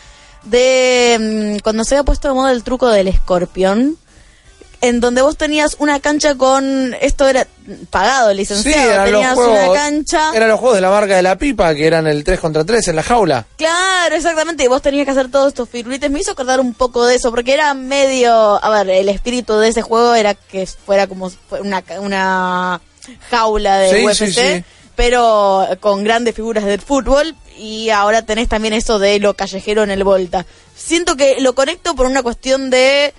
de 0.43 1.57
mm, 1.57 1.63
cuando 1.63 1.83
se 1.83 1.95
había 1.95 2.03
puesto 2.03 2.27
de 2.27 2.35
moda 2.35 2.51
el 2.51 2.63
truco 2.63 2.89
del 2.89 3.07
escorpión? 3.07 3.97
En 4.83 4.99
donde 4.99 5.21
vos 5.21 5.37
tenías 5.37 5.77
una 5.79 5.99
cancha 6.01 6.35
con. 6.35 6.93
Esto 6.99 7.27
era 7.27 7.47
pagado, 7.89 8.31
Sí, 8.31 8.35
licenciado. 8.35 8.91
eran 8.91 9.11
los 9.11 9.21
tenías 9.21 9.33
juegos. 9.35 9.59
una 9.69 9.73
cancha. 9.73 10.31
Eran 10.35 10.49
los 10.49 10.59
juegos 10.59 10.75
de 10.75 10.81
la 10.81 10.89
marca 10.89 11.15
de 11.15 11.21
la 11.21 11.37
pipa, 11.37 11.73
que 11.73 11.87
eran 11.87 12.05
el 12.05 12.23
3 12.23 12.39
contra 12.39 12.65
3 12.65 12.89
en 12.89 12.95
la 12.97 13.03
jaula. 13.03 13.45
Claro, 13.55 14.15
exactamente. 14.15 14.65
Y 14.65 14.67
vos 14.67 14.81
tenías 14.81 15.05
que 15.05 15.11
hacer 15.11 15.31
todos 15.31 15.47
estos 15.47 15.69
firulites. 15.69 16.11
Me 16.11 16.19
hizo 16.19 16.31
acordar 16.31 16.59
un 16.59 16.73
poco 16.73 17.05
de 17.05 17.15
eso, 17.15 17.31
porque 17.31 17.53
era 17.53 17.73
medio. 17.73 18.33
A 18.61 18.69
ver, 18.69 18.89
el 18.89 19.07
espíritu 19.09 19.57
de 19.57 19.69
ese 19.69 19.81
juego 19.81 20.15
era 20.15 20.33
que 20.33 20.65
fuera 20.67 21.07
como 21.07 21.31
una, 21.61 21.81
una 21.99 22.81
jaula 23.29 23.77
de 23.79 23.89
Sí, 23.99 24.05
UFC, 24.05 24.15
sí, 24.27 24.33
sí. 24.33 24.63
pero 24.95 25.65
con 25.79 26.03
grandes 26.03 26.35
figuras 26.35 26.65
del 26.65 26.81
fútbol. 26.81 27.35
Y 27.57 27.89
ahora 27.91 28.23
tenés 28.23 28.49
también 28.49 28.73
eso 28.73 28.99
de 28.99 29.19
lo 29.19 29.35
callejero 29.35 29.83
en 29.83 29.91
el 29.91 30.03
Volta. 30.03 30.45
Siento 30.75 31.15
que 31.15 31.39
lo 31.39 31.55
conecto 31.55 31.95
por 31.95 32.05
una 32.07 32.21
cuestión 32.23 32.69
de. 32.69 33.13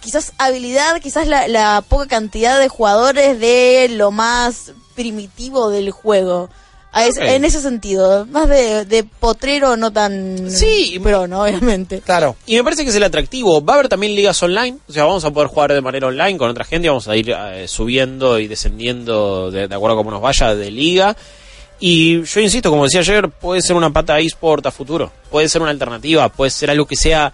Quizás 0.00 0.32
habilidad, 0.38 1.00
quizás 1.00 1.26
la, 1.28 1.46
la 1.48 1.82
poca 1.86 2.06
cantidad 2.06 2.58
de 2.58 2.68
jugadores 2.68 3.38
de 3.38 3.88
lo 3.90 4.10
más 4.10 4.72
primitivo 4.94 5.70
del 5.70 5.90
juego. 5.90 6.48
Es-. 6.94 7.18
En 7.18 7.44
ese 7.44 7.60
sentido, 7.60 8.26
más 8.26 8.48
de, 8.48 8.84
de 8.84 9.04
potrero, 9.04 9.76
no 9.76 9.92
tan 9.92 10.50
Sí. 10.50 10.98
pro, 11.02 11.28
¿no? 11.28 11.42
Obviamente. 11.44 12.00
Claro. 12.00 12.34
Y 12.46 12.56
me 12.56 12.64
parece 12.64 12.82
que 12.82 12.90
es 12.90 12.96
el 12.96 13.04
atractivo. 13.04 13.64
Va 13.64 13.74
a 13.74 13.76
haber 13.76 13.88
también 13.88 14.14
ligas 14.14 14.42
online. 14.42 14.78
O 14.88 14.92
sea, 14.92 15.04
vamos 15.04 15.24
a 15.24 15.30
poder 15.30 15.48
jugar 15.48 15.72
de 15.72 15.80
manera 15.80 16.08
online 16.08 16.36
con 16.36 16.50
otra 16.50 16.64
gente. 16.64 16.88
Vamos 16.88 17.06
a 17.06 17.14
ir 17.16 17.30
eh, 17.30 17.68
subiendo 17.68 18.38
y 18.40 18.48
descendiendo 18.48 19.50
de, 19.52 19.68
de 19.68 19.74
acuerdo 19.74 19.94
a 19.94 19.98
cómo 20.00 20.10
nos 20.10 20.20
vaya 20.20 20.54
de 20.54 20.70
liga. 20.70 21.16
Y 21.78 22.22
yo 22.24 22.40
insisto, 22.40 22.70
como 22.70 22.84
decía 22.84 23.00
ayer, 23.00 23.30
puede 23.30 23.62
ser 23.62 23.76
una 23.76 23.90
pata 23.92 24.18
eSport 24.18 24.66
a 24.66 24.70
futuro. 24.70 25.12
Puede 25.30 25.48
ser 25.48 25.62
una 25.62 25.70
alternativa. 25.70 26.28
Puede 26.28 26.50
ser 26.50 26.70
algo 26.70 26.86
que 26.86 26.96
sea. 26.96 27.32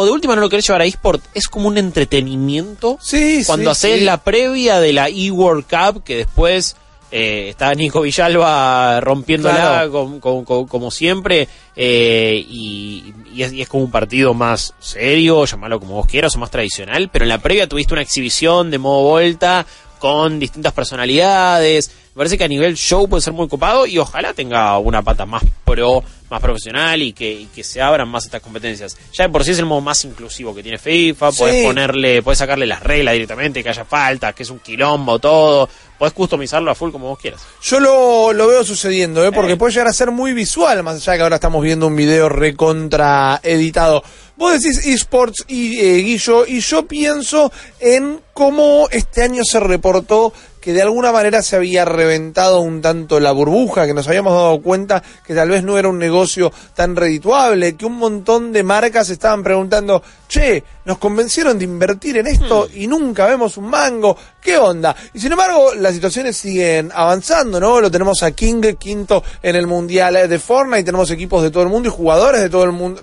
O 0.00 0.04
de 0.04 0.12
última 0.12 0.34
no 0.36 0.40
lo 0.42 0.48
querés 0.48 0.64
llevar 0.66 0.82
a 0.82 0.84
eSport. 0.84 1.24
Es 1.34 1.48
como 1.48 1.66
un 1.66 1.76
entretenimiento. 1.76 2.98
Sí, 3.00 3.42
Cuando 3.46 3.74
sí, 3.74 3.86
haces 3.88 3.98
sí. 4.00 4.04
la 4.04 4.22
previa 4.22 4.78
de 4.80 4.92
la 4.92 5.08
eWorld 5.08 5.64
Cup, 5.64 6.04
que 6.04 6.16
después 6.18 6.76
eh, 7.10 7.48
está 7.48 7.74
Nico 7.74 8.02
Villalba 8.02 9.00
rompiéndola 9.00 9.54
Claro. 9.56 9.90
com- 9.92 10.20
com- 10.20 10.44
com- 10.44 10.66
como 10.68 10.90
siempre, 10.90 11.48
eh, 11.74 12.44
y, 12.48 13.12
y 13.34 13.42
es, 13.42 13.52
y 13.52 13.62
es 13.62 13.68
como 13.68 13.84
un 13.84 13.90
partido 13.90 14.34
más 14.34 14.74
serio, 14.78 15.44
llamarlo 15.46 15.80
como 15.80 15.94
vos 15.94 16.06
quieras, 16.06 16.36
o 16.36 16.38
más 16.38 16.50
tradicional, 16.50 17.08
pero 17.12 17.24
en 17.24 17.30
la 17.30 17.38
previa 17.38 17.66
tuviste 17.68 17.94
una 17.94 18.02
exhibición 18.02 18.70
de 18.70 18.78
modo 18.78 19.08
vuelta 19.08 19.64
con 19.98 20.38
distintas 20.38 20.72
personalidades. 20.74 21.90
Parece 22.18 22.36
que 22.36 22.42
a 22.42 22.48
nivel 22.48 22.76
show 22.76 23.08
puede 23.08 23.22
ser 23.22 23.32
muy 23.32 23.46
copado 23.46 23.86
y 23.86 23.96
ojalá 23.96 24.34
tenga 24.34 24.76
una 24.78 25.02
pata 25.02 25.24
más 25.24 25.44
pro, 25.64 26.02
más 26.28 26.40
profesional 26.40 27.00
y 27.00 27.12
que, 27.12 27.30
y 27.30 27.46
que 27.46 27.62
se 27.62 27.80
abran 27.80 28.08
más 28.08 28.24
estas 28.24 28.42
competencias. 28.42 28.96
Ya 29.12 29.24
de 29.28 29.30
por 29.30 29.44
sí 29.44 29.52
es 29.52 29.58
el 29.60 29.66
modo 29.66 29.80
más 29.82 30.04
inclusivo 30.04 30.52
que 30.52 30.64
tiene 30.64 30.78
FIFA, 30.78 31.30
Sí. 31.30 31.38
puedes 31.38 31.64
ponerle, 31.64 32.20
puedes 32.22 32.38
sacarle 32.40 32.66
las 32.66 32.82
reglas 32.82 33.14
directamente, 33.14 33.62
que 33.62 33.68
haya 33.68 33.84
faltas, 33.84 34.34
que 34.34 34.42
es 34.42 34.50
un 34.50 34.58
quilombo, 34.58 35.20
todo. 35.20 35.68
Puedes 35.96 36.12
customizarlo 36.12 36.72
a 36.72 36.74
full 36.74 36.90
como 36.90 37.06
vos 37.08 37.20
quieras. 37.20 37.40
Yo 37.62 37.78
lo, 37.78 38.32
lo 38.32 38.48
veo 38.48 38.64
sucediendo, 38.64 39.24
¿eh? 39.24 39.30
porque 39.30 39.56
puede 39.56 39.72
llegar 39.72 39.86
a 39.86 39.92
ser 39.92 40.10
muy 40.10 40.32
visual, 40.32 40.82
más 40.82 40.96
allá 40.96 41.12
de 41.12 41.18
que 41.18 41.22
ahora 41.22 41.36
estamos 41.36 41.62
viendo 41.62 41.86
un 41.86 41.94
video 41.94 42.28
recontra 42.28 43.40
editado. 43.44 44.02
Vos 44.36 44.60
decís 44.60 44.86
esports 44.86 45.44
y 45.48 45.78
eh, 45.80 45.96
Guillo, 45.98 46.46
y 46.46 46.60
yo 46.60 46.86
pienso 46.86 47.52
en 47.80 48.20
cómo 48.32 48.88
este 48.92 49.22
año 49.22 49.42
se 49.44 49.58
reportó 49.58 50.32
que 50.68 50.74
de 50.74 50.82
alguna 50.82 51.12
manera 51.12 51.40
se 51.40 51.56
había 51.56 51.86
reventado 51.86 52.60
un 52.60 52.82
tanto 52.82 53.18
la 53.20 53.32
burbuja, 53.32 53.86
que 53.86 53.94
nos 53.94 54.06
habíamos 54.06 54.34
dado 54.34 54.60
cuenta 54.60 55.02
que 55.26 55.34
tal 55.34 55.48
vez 55.48 55.64
no 55.64 55.78
era 55.78 55.88
un 55.88 55.98
negocio 55.98 56.52
tan 56.74 56.94
redituable, 56.94 57.74
que 57.74 57.86
un 57.86 57.96
montón 57.96 58.52
de 58.52 58.62
marcas 58.62 59.08
estaban 59.08 59.42
preguntando, 59.42 60.02
che, 60.28 60.62
nos 60.84 60.98
convencieron 60.98 61.58
de 61.58 61.64
invertir 61.64 62.18
en 62.18 62.26
esto 62.26 62.68
y 62.74 62.86
nunca 62.86 63.24
vemos 63.24 63.56
un 63.56 63.70
mango, 63.70 64.14
¿qué 64.42 64.58
onda? 64.58 64.94
Y 65.14 65.20
sin 65.20 65.32
embargo, 65.32 65.72
las 65.74 65.94
situaciones 65.94 66.36
siguen 66.36 66.90
avanzando, 66.94 67.58
¿no? 67.58 67.80
Lo 67.80 67.90
tenemos 67.90 68.22
a 68.22 68.32
King, 68.32 68.74
quinto 68.78 69.24
en 69.42 69.56
el 69.56 69.66
Mundial 69.66 70.28
de 70.28 70.38
Fortnite, 70.38 70.84
tenemos 70.84 71.10
equipos 71.10 71.42
de 71.42 71.50
todo 71.50 71.62
el 71.62 71.70
mundo 71.70 71.88
y 71.88 71.92
jugadores 71.92 72.42
de 72.42 72.50
todo 72.50 72.64
el 72.64 72.72
mundo 72.72 73.00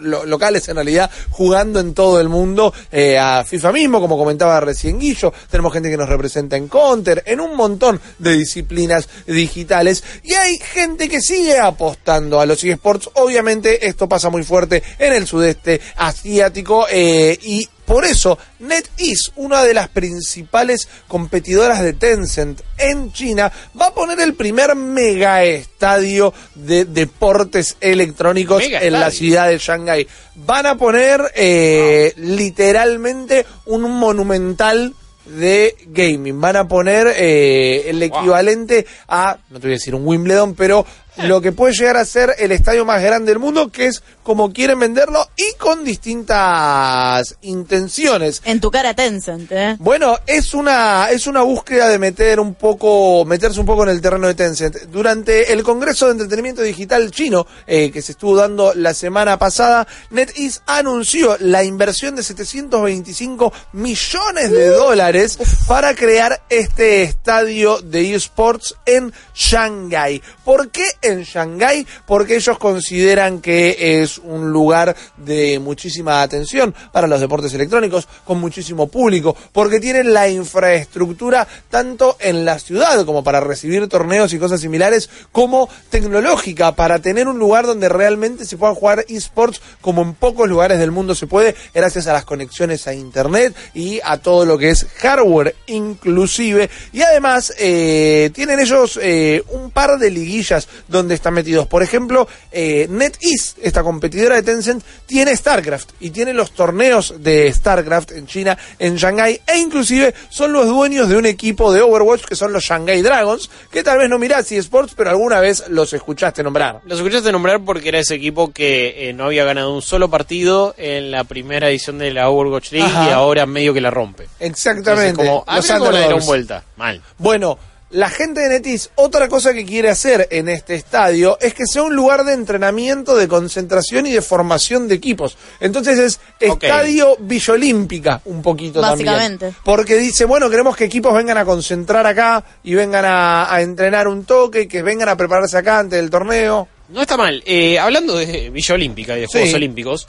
lo- 0.00 0.24
locales 0.24 0.68
en 0.68 0.76
realidad 0.76 1.10
jugando 1.30 1.80
en 1.80 1.94
todo 1.94 2.20
el 2.20 2.28
mundo 2.28 2.72
eh, 2.92 3.18
a 3.18 3.44
FIFA 3.44 3.72
mismo, 3.72 4.00
como 4.00 4.16
comentaba 4.18 4.60
recién 4.60 4.98
Guillo, 4.98 5.32
tenemos 5.50 5.72
gente 5.72 5.90
que 5.90 5.96
nos 5.96 6.08
representa 6.08 6.56
en 6.56 6.68
Counter, 6.68 7.22
en 7.26 7.40
un 7.40 7.56
montón 7.56 8.00
de 8.18 8.32
disciplinas 8.32 9.08
digitales. 9.26 10.02
Y 10.22 10.34
hay 10.34 10.58
gente 10.58 11.08
que 11.08 11.20
sigue 11.20 11.58
apostando 11.58 12.40
a 12.40 12.46
los 12.46 12.62
eSports, 12.64 13.10
obviamente 13.14 13.86
esto 13.86 14.08
pasa 14.08 14.30
muy 14.30 14.42
fuerte 14.42 14.82
en 14.98 15.12
el 15.12 15.26
sudeste 15.26 15.80
asiático 15.96 16.86
eh, 16.90 17.38
y 17.42 17.68
por 17.86 18.04
eso, 18.04 18.38
NetEase, 18.60 19.32
una 19.36 19.62
de 19.62 19.74
las 19.74 19.88
principales 19.88 20.88
competidoras 21.06 21.82
de 21.82 21.92
Tencent 21.92 22.60
en 22.78 23.12
China, 23.12 23.52
va 23.78 23.88
a 23.88 23.94
poner 23.94 24.20
el 24.20 24.34
primer 24.34 24.74
mega 24.74 25.44
estadio 25.44 26.32
de 26.54 26.84
deportes 26.86 27.76
electrónicos 27.80 28.62
Mega 28.62 28.80
en 28.82 28.92
la 28.92 29.10
ciudad 29.10 29.48
de 29.48 29.58
Shanghái. 29.58 30.06
Van 30.36 30.66
a 30.66 30.76
poner 30.76 31.20
eh, 31.34 32.12
literalmente 32.16 33.44
un 33.66 33.82
monumental 33.82 34.94
de 35.26 35.74
gaming. 35.86 36.40
Van 36.40 36.56
a 36.56 36.68
poner 36.68 37.08
eh, 37.16 37.88
el 37.88 38.02
equivalente 38.02 38.86
a, 39.08 39.38
no 39.50 39.58
te 39.58 39.66
voy 39.66 39.72
a 39.72 39.78
decir 39.78 39.94
un 39.94 40.06
Wimbledon, 40.06 40.54
pero 40.54 40.86
lo 41.28 41.40
que 41.40 41.52
puede 41.52 41.74
llegar 41.74 41.96
a 41.96 42.04
ser 42.04 42.34
el 42.38 42.52
estadio 42.52 42.84
más 42.84 43.02
grande 43.02 43.32
del 43.32 43.38
mundo, 43.38 43.70
que 43.70 43.86
es 43.86 44.02
como 44.22 44.52
quieren 44.52 44.78
venderlo 44.78 45.28
y 45.36 45.56
con 45.58 45.84
distintas 45.84 47.36
intenciones. 47.42 48.40
En 48.44 48.60
tu 48.60 48.70
cara 48.70 48.94
Tencent, 48.94 49.52
¿eh? 49.52 49.76
Bueno, 49.78 50.18
es 50.26 50.54
una, 50.54 51.10
es 51.10 51.26
una 51.26 51.42
búsqueda 51.42 51.88
de 51.88 51.98
meter 51.98 52.40
un 52.40 52.54
poco, 52.54 53.24
meterse 53.24 53.60
un 53.60 53.66
poco 53.66 53.84
en 53.84 53.90
el 53.90 54.00
terreno 54.00 54.26
de 54.26 54.34
Tencent. 54.34 54.76
Durante 54.90 55.52
el 55.52 55.62
Congreso 55.62 56.06
de 56.06 56.12
Entretenimiento 56.12 56.62
Digital 56.62 57.10
chino, 57.10 57.46
eh, 57.66 57.90
que 57.90 58.02
se 58.02 58.12
estuvo 58.12 58.36
dando 58.36 58.72
la 58.74 58.94
semana 58.94 59.38
pasada, 59.38 59.86
NetEase 60.10 60.60
anunció 60.66 61.36
la 61.40 61.62
inversión 61.62 62.16
de 62.16 62.22
725 62.22 63.52
millones 63.72 64.50
de 64.50 64.68
dólares 64.68 65.38
para 65.68 65.94
crear 65.94 66.42
este 66.48 67.02
estadio 67.02 67.80
de 67.80 68.14
esports 68.14 68.74
en 68.86 69.12
Shanghái. 69.34 70.22
¿Por 70.44 70.70
qué 70.70 70.86
en 71.04 71.22
Shanghái? 71.22 71.86
Porque 72.06 72.36
ellos 72.36 72.58
consideran 72.58 73.40
que 73.40 74.02
es 74.02 74.18
un 74.18 74.50
lugar 74.50 74.94
de 75.16 75.58
muchísima 75.58 76.22
atención 76.22 76.74
para 76.92 77.06
los 77.06 77.20
deportes 77.20 77.52
electrónicos, 77.54 78.08
con 78.24 78.40
muchísimo 78.40 78.88
público, 78.88 79.36
porque 79.52 79.80
tienen 79.80 80.12
la 80.12 80.28
infraestructura 80.28 81.46
tanto 81.70 82.16
en 82.20 82.44
la 82.44 82.58
ciudad 82.58 83.04
como 83.04 83.24
para 83.24 83.40
recibir 83.40 83.88
torneos 83.88 84.32
y 84.32 84.38
cosas 84.38 84.60
similares, 84.60 85.10
como 85.32 85.68
tecnológica 85.90 86.72
para 86.72 86.98
tener 86.98 87.28
un 87.28 87.38
lugar 87.38 87.66
donde 87.66 87.88
realmente 87.88 88.44
se 88.44 88.56
puedan 88.56 88.74
jugar 88.74 89.04
esports 89.08 89.60
como 89.80 90.02
en 90.02 90.14
pocos 90.14 90.48
lugares 90.48 90.78
del 90.78 90.90
mundo 90.90 91.14
se 91.14 91.26
puede, 91.26 91.54
gracias 91.74 92.06
a 92.06 92.12
las 92.12 92.24
conexiones 92.24 92.86
a 92.86 92.94
internet 92.94 93.54
y 93.74 94.00
a 94.04 94.18
todo 94.18 94.44
lo 94.44 94.58
que 94.58 94.70
es 94.70 94.86
hardware 94.96 95.54
inclusive. 95.66 96.70
Y 96.92 97.02
además 97.02 97.52
eh, 97.58 98.30
tienen 98.34 98.60
ellos 98.60 98.98
eh, 99.02 99.42
un 99.50 99.70
par 99.70 99.98
de 99.98 100.10
liguillas 100.10 100.68
donde 100.98 101.14
están 101.14 101.34
metidos. 101.34 101.66
Por 101.66 101.82
ejemplo, 101.82 102.26
eh, 102.52 102.86
NetEase, 102.88 103.56
esta 103.62 103.82
competidora 103.82 104.36
de 104.36 104.42
Tencent, 104.42 104.82
tiene 105.06 105.36
StarCraft 105.36 105.90
y 106.00 106.10
tiene 106.10 106.32
los 106.32 106.52
torneos 106.52 107.14
de 107.18 107.52
StarCraft 107.52 108.12
en 108.12 108.26
China, 108.26 108.56
en 108.78 108.96
Shanghái, 108.96 109.40
e 109.46 109.58
inclusive 109.58 110.14
son 110.28 110.52
los 110.52 110.66
dueños 110.66 111.08
de 111.08 111.16
un 111.16 111.26
equipo 111.26 111.72
de 111.72 111.82
Overwatch 111.82 112.24
que 112.24 112.36
son 112.36 112.52
los 112.52 112.64
Shanghai 112.64 113.02
Dragons, 113.02 113.50
que 113.70 113.82
tal 113.82 113.98
vez 113.98 114.08
no 114.08 114.18
mirás 114.18 114.50
eSports, 114.50 114.94
pero 114.96 115.10
alguna 115.10 115.40
vez 115.40 115.64
los 115.68 115.92
escuchaste 115.92 116.42
nombrar. 116.42 116.80
Los 116.84 116.98
escuchaste 116.98 117.32
nombrar 117.32 117.60
porque 117.64 117.88
era 117.88 117.98
ese 117.98 118.14
equipo 118.14 118.52
que 118.52 119.08
eh, 119.08 119.12
no 119.12 119.24
había 119.24 119.44
ganado 119.44 119.74
un 119.74 119.82
solo 119.82 120.08
partido 120.08 120.74
en 120.78 121.10
la 121.10 121.24
primera 121.24 121.68
edición 121.68 121.98
de 121.98 122.12
la 122.12 122.30
Overwatch 122.30 122.72
League 122.72 122.90
Ajá. 122.90 123.08
y 123.08 123.12
ahora 123.12 123.46
medio 123.46 123.74
que 123.74 123.80
la 123.80 123.90
rompe. 123.90 124.28
Exactamente. 124.40 125.22
Entonces, 125.22 125.44
como, 125.44 125.44
los 125.56 125.66
cómo 125.66 125.90
la 125.90 125.98
dieron 125.98 126.26
vuelta. 126.26 126.64
Mal. 126.76 127.02
Bueno, 127.18 127.58
La 127.94 128.08
gente 128.10 128.40
de 128.40 128.48
Netis, 128.48 128.90
otra 128.96 129.28
cosa 129.28 129.54
que 129.54 129.64
quiere 129.64 129.88
hacer 129.88 130.26
en 130.32 130.48
este 130.48 130.74
estadio 130.74 131.38
es 131.40 131.54
que 131.54 131.62
sea 131.64 131.84
un 131.84 131.94
lugar 131.94 132.24
de 132.24 132.32
entrenamiento, 132.32 133.14
de 133.14 133.28
concentración 133.28 134.04
y 134.06 134.10
de 134.12 134.20
formación 134.20 134.88
de 134.88 134.96
equipos. 134.96 135.36
Entonces 135.60 135.98
es 136.00 136.20
estadio 136.40 137.16
Villolímpica, 137.20 138.20
un 138.24 138.42
poquito 138.42 138.80
Básicamente. 138.80 139.46
también. 139.46 139.62
Porque 139.64 139.94
dice, 139.96 140.24
bueno, 140.24 140.50
queremos 140.50 140.76
que 140.76 140.84
equipos 140.86 141.14
vengan 141.14 141.38
a 141.38 141.44
concentrar 141.44 142.04
acá 142.04 142.42
y 142.64 142.74
vengan 142.74 143.04
a, 143.04 143.54
a 143.54 143.62
entrenar 143.62 144.08
un 144.08 144.24
toque, 144.24 144.66
que 144.66 144.82
vengan 144.82 145.08
a 145.08 145.16
prepararse 145.16 145.56
acá 145.56 145.78
antes 145.78 145.96
del 146.00 146.10
torneo. 146.10 146.66
No 146.88 147.00
está 147.00 147.16
mal. 147.16 147.44
Eh, 147.46 147.78
hablando 147.78 148.16
de 148.16 148.50
Villa 148.50 148.74
Olímpica 148.74 149.16
y 149.16 149.20
de 149.20 149.26
Juegos 149.28 149.50
Sí. 149.50 149.54
Olímpicos, 149.54 150.08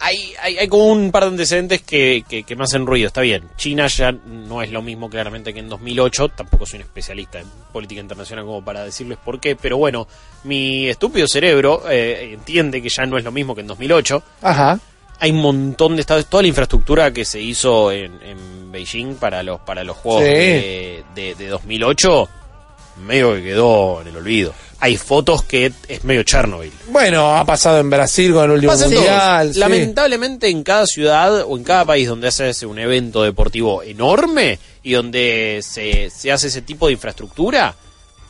hay, 0.00 0.34
hay, 0.42 0.58
hay 0.58 0.68
como 0.68 0.86
un 0.86 1.12
par 1.12 1.24
de 1.24 1.28
antecedentes 1.28 1.82
que, 1.82 2.24
que, 2.28 2.42
que 2.42 2.56
me 2.56 2.64
hacen 2.64 2.86
ruido. 2.86 3.06
Está 3.06 3.20
bien, 3.20 3.48
China 3.56 3.86
ya 3.86 4.12
no 4.12 4.62
es 4.62 4.70
lo 4.72 4.80
mismo 4.82 5.08
claramente 5.10 5.52
que 5.52 5.60
en 5.60 5.68
2008. 5.68 6.30
Tampoco 6.30 6.64
soy 6.66 6.78
un 6.78 6.84
especialista 6.86 7.38
en 7.38 7.46
política 7.72 8.00
internacional 8.00 8.44
como 8.46 8.64
para 8.64 8.84
decirles 8.84 9.18
por 9.22 9.38
qué. 9.40 9.56
Pero 9.56 9.76
bueno, 9.76 10.08
mi 10.44 10.88
estúpido 10.88 11.26
cerebro 11.28 11.82
eh, 11.90 12.30
entiende 12.32 12.80
que 12.80 12.88
ya 12.88 13.04
no 13.06 13.18
es 13.18 13.24
lo 13.24 13.30
mismo 13.32 13.54
que 13.54 13.60
en 13.60 13.66
2008. 13.66 14.22
Ajá. 14.42 14.80
Hay 15.22 15.32
un 15.32 15.42
montón 15.42 15.96
de 15.96 16.00
estados, 16.00 16.24
toda 16.26 16.42
la 16.42 16.48
infraestructura 16.48 17.12
que 17.12 17.26
se 17.26 17.38
hizo 17.40 17.92
en, 17.92 18.22
en 18.22 18.72
Beijing 18.72 19.16
para 19.16 19.42
los 19.42 19.60
para 19.60 19.84
los 19.84 19.98
juegos 19.98 20.22
Sí. 20.24 20.30
de, 20.30 21.04
de, 21.14 21.34
de 21.34 21.48
2008 21.48 22.28
medio 23.06 23.34
que 23.34 23.42
quedó 23.42 24.00
en 24.00 24.08
el 24.08 24.16
olvido. 24.16 24.54
Hay 24.80 24.96
fotos 24.96 25.42
que 25.42 25.72
es 25.88 26.04
medio 26.04 26.22
Chernobyl. 26.22 26.72
Bueno, 26.88 27.36
ha 27.36 27.44
pasado 27.44 27.78
en 27.80 27.90
Brasil 27.90 28.32
con 28.32 28.44
el 28.44 28.50
último 28.52 28.74
mundial. 28.74 29.52
sí. 29.52 29.60
Lamentablemente 29.60 30.48
en 30.48 30.62
cada 30.62 30.86
ciudad 30.86 31.42
o 31.46 31.56
en 31.56 31.64
cada 31.64 31.84
país 31.84 32.08
donde 32.08 32.28
hace 32.28 32.64
un 32.64 32.78
evento 32.78 33.22
deportivo 33.22 33.82
enorme 33.82 34.58
y 34.82 34.92
donde 34.92 35.60
se, 35.62 36.08
se 36.10 36.32
hace 36.32 36.48
ese 36.48 36.62
tipo 36.62 36.86
de 36.86 36.94
infraestructura, 36.94 37.74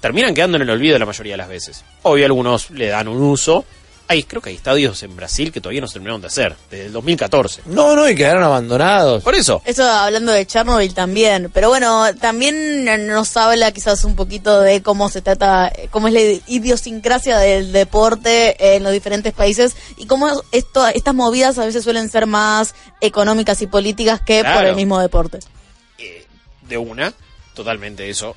terminan 0.00 0.35
quedando 0.35 0.57
en 0.57 0.62
el 0.62 0.71
olvido 0.71 0.99
la 0.99 1.07
mayoría 1.07 1.35
de 1.35 1.38
las 1.38 1.49
veces. 1.49 1.85
Obvio 2.02 2.26
algunos 2.26 2.71
le 2.71 2.88
dan 2.88 3.07
un 3.09 3.23
uso. 3.23 3.64
Hay, 4.11 4.25
creo 4.25 4.43
que 4.43 4.50
hay 4.50 4.57
estadios 4.57 5.00
en 5.05 5.14
Brasil 5.14 5.52
que 5.52 5.61
todavía 5.61 5.81
no 5.81 5.87
se 5.87 5.93
terminaron 5.93 6.21
de 6.21 6.26
hacer, 6.26 6.57
desde 6.69 6.87
el 6.87 6.93
2014. 6.93 7.62
No, 7.67 7.95
no, 7.95 8.09
y 8.09 8.17
quedaron 8.17 8.43
abandonados. 8.43 9.23
Por 9.23 9.37
eso, 9.37 9.62
Eso 9.64 9.85
hablando 9.88 10.33
de 10.33 10.45
Chernobyl 10.47 10.93
también, 10.95 11.49
pero 11.55 11.69
bueno, 11.69 12.07
también 12.21 12.85
nos 13.07 13.37
habla 13.37 13.71
quizás 13.71 14.02
un 14.05 14.17
poquito 14.17 14.61
de 14.62 14.83
cómo 14.83 15.09
se 15.11 15.23
trata, 15.23 15.73
cómo 15.93 16.09
es 16.09 16.14
la 16.14 16.21
idiosincrasia 16.49 17.38
del 17.38 17.71
deporte 17.71 18.75
en 18.76 18.83
los 18.83 18.93
diferentes 18.93 19.33
países 19.33 19.76
y 19.97 20.07
cómo 20.07 20.29
esto, 20.50 20.87
estas 20.88 21.14
movidas 21.14 21.57
a 21.59 21.64
veces 21.67 21.85
suelen 21.85 22.11
ser 22.11 22.26
más 22.26 22.75
económicas 23.00 23.62
y 23.62 23.69
políticas 23.69 24.21
que 24.21 24.43
por 24.43 24.50
Claro. 24.52 24.69
el 24.71 24.75
mismo 24.75 24.99
deporte. 24.99 25.38
eh, 25.99 26.26
de 26.69 26.79
una, 26.79 27.12
totalmente 27.55 28.11
eso. 28.11 28.35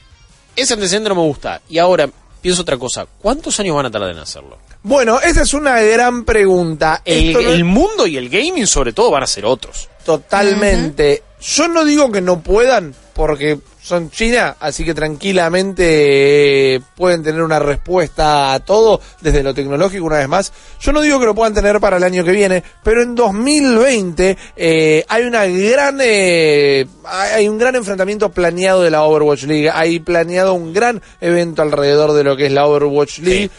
Ese 0.56 0.76
antecedente 0.76 1.10
no 1.10 1.16
me 1.16 1.22
gusta. 1.22 1.62
Y 1.68 1.80
ahora 1.80 2.08
pienso 2.42 2.62
otra 2.62 2.78
cosa. 2.78 3.08
¿Cuántos 3.20 3.60
años 3.60 3.76
van 3.76 3.88
a 3.88 3.92
tardar 3.92 4.12
en 4.12 4.20
hacerlo? 4.20 4.60
Bueno, 4.84 5.20
esa 5.22 5.42
es 5.44 5.54
una 5.54 5.80
gran 5.82 6.26
pregunta. 6.26 7.02
El, 7.06 7.30
Esto 7.30 7.42
no- 7.42 7.50
el 7.52 7.64
mundo 7.64 8.06
y 8.06 8.18
el 8.18 8.30
gaming 8.30 8.68
sobre 8.68 8.92
todo 8.94 9.12
van 9.12 9.24
a 9.24 9.28
ser 9.28 9.46
otros. 9.46 9.90
Totalmente. 10.06 11.24
Yo 11.42 11.68
no 11.68 11.84
digo 11.86 12.12
que 12.12 12.22
no 12.22 12.42
puedan, 12.42 12.94
porque 13.14 13.60
son 13.82 14.10
China, 14.12 14.56
así 14.62 14.86
que 14.86 14.94
tranquilamente 14.94 16.76
eh, 16.76 16.82
pueden 16.96 17.22
tener 17.22 17.42
una 17.42 17.60
respuesta 17.60 18.54
a 18.54 18.60
todo 18.62 19.02
desde 19.20 19.44
lo 19.44 19.54
tecnológico 19.54 20.06
una 20.06 20.18
vez 20.20 20.28
más. 20.30 20.54
Yo 20.80 20.94
no 20.94 21.02
digo 21.02 21.20
que 21.20 21.26
lo 21.26 21.36
puedan 21.36 21.54
tener 21.54 21.80
para 21.82 21.98
el 21.98 22.04
año 22.04 22.24
que 22.24 22.32
viene, 22.32 22.64
pero 22.82 23.02
en 23.04 23.14
2020 23.16 24.38
eh, 24.56 25.06
hay 25.08 25.24
una 25.24 25.46
gran 25.46 26.00
eh, 26.02 26.86
hay 27.06 27.48
un 27.50 27.58
gran 27.58 27.76
enfrentamiento 27.76 28.30
planeado 28.32 28.82
de 28.82 28.92
la 28.92 29.04
Overwatch 29.04 29.44
League. 29.44 29.70
Hay 29.70 30.00
planeado 30.00 30.54
un 30.54 30.74
gran 30.74 31.02
evento 31.20 31.62
alrededor 31.62 32.14
de 32.14 32.24
lo 32.24 32.38
que 32.38 32.46
es 32.46 32.52
la 32.54 32.66
Overwatch 32.66 33.20
League. 33.20 33.50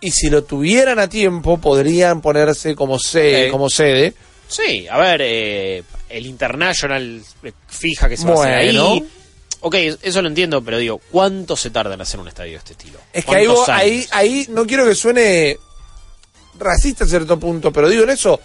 Y 0.00 0.10
si 0.12 0.30
lo 0.30 0.44
tuvieran 0.44 0.98
a 0.98 1.08
tiempo, 1.08 1.58
podrían 1.58 2.20
ponerse 2.22 2.74
como, 2.74 2.98
se- 2.98 3.46
Ok. 3.46 3.50
como 3.52 3.68
sede. 3.68 4.14
Sí, 4.48 4.86
a 4.88 4.98
ver, 4.98 5.20
eh, 5.22 5.82
el 6.08 6.26
International 6.26 7.22
eh, 7.42 7.52
fija 7.68 8.08
que 8.08 8.16
se 8.16 8.24
va 8.24 8.30
a 8.30 8.34
hacer 8.46 8.64
Bueno. 8.72 8.92
ahí. 8.92 9.08
Ok, 9.60 9.74
eso 10.02 10.22
lo 10.22 10.28
entiendo, 10.28 10.62
pero 10.62 10.78
digo, 10.78 11.00
¿cuánto 11.10 11.54
se 11.54 11.68
tarda 11.70 11.92
en 11.94 12.00
hacer 12.00 12.18
un 12.18 12.28
estadio 12.28 12.52
de 12.52 12.58
este 12.58 12.72
estilo? 12.72 12.98
Es 13.12 13.24
que 13.26 13.36
ahí, 13.36 13.44
¿Cuántos 13.44 13.66
vos- 13.66 13.68
ahí, 13.68 14.06
ahí 14.10 14.46
no 14.48 14.66
quiero 14.66 14.86
que 14.86 14.94
suene 14.94 15.56
racista 16.58 17.04
a 17.04 17.06
cierto 17.06 17.38
punto, 17.38 17.70
pero 17.72 17.88
digo 17.88 18.04
en 18.04 18.10
eso, 18.10 18.40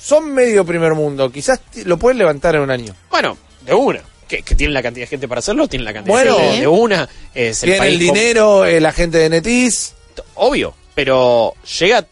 son 0.00 0.32
medio 0.32 0.64
primer 0.64 0.94
mundo, 0.94 1.30
quizás 1.30 1.60
lo 1.84 1.98
pueden 1.98 2.18
levantar 2.18 2.54
en 2.54 2.62
un 2.62 2.70
año. 2.70 2.94
Bueno, 3.10 3.36
de 3.62 3.74
una. 3.74 4.00
Que, 4.28 4.42
que 4.42 4.54
tienen 4.54 4.74
la 4.74 4.82
cantidad 4.82 5.02
de 5.06 5.08
gente 5.08 5.26
para 5.26 5.40
hacerlo, 5.40 5.66
tienen 5.66 5.84
la 5.84 5.92
cantidad 5.92 6.14
Bueno. 6.14 6.36
de 6.36 6.42
gente 6.44 6.60
de 6.60 6.66
una. 6.68 7.08
Es 7.34 7.64
el 7.64 7.76
país 7.76 8.00
el 8.00 8.06
con- 8.06 8.14
dinero, 8.14 8.64
eh, 8.64 8.80
la 8.80 8.92
gente 8.92 9.18
de 9.18 9.28
Netis. 9.28 9.94
obvio, 10.36 10.72
pero 10.94 11.54
llega, 11.78 12.06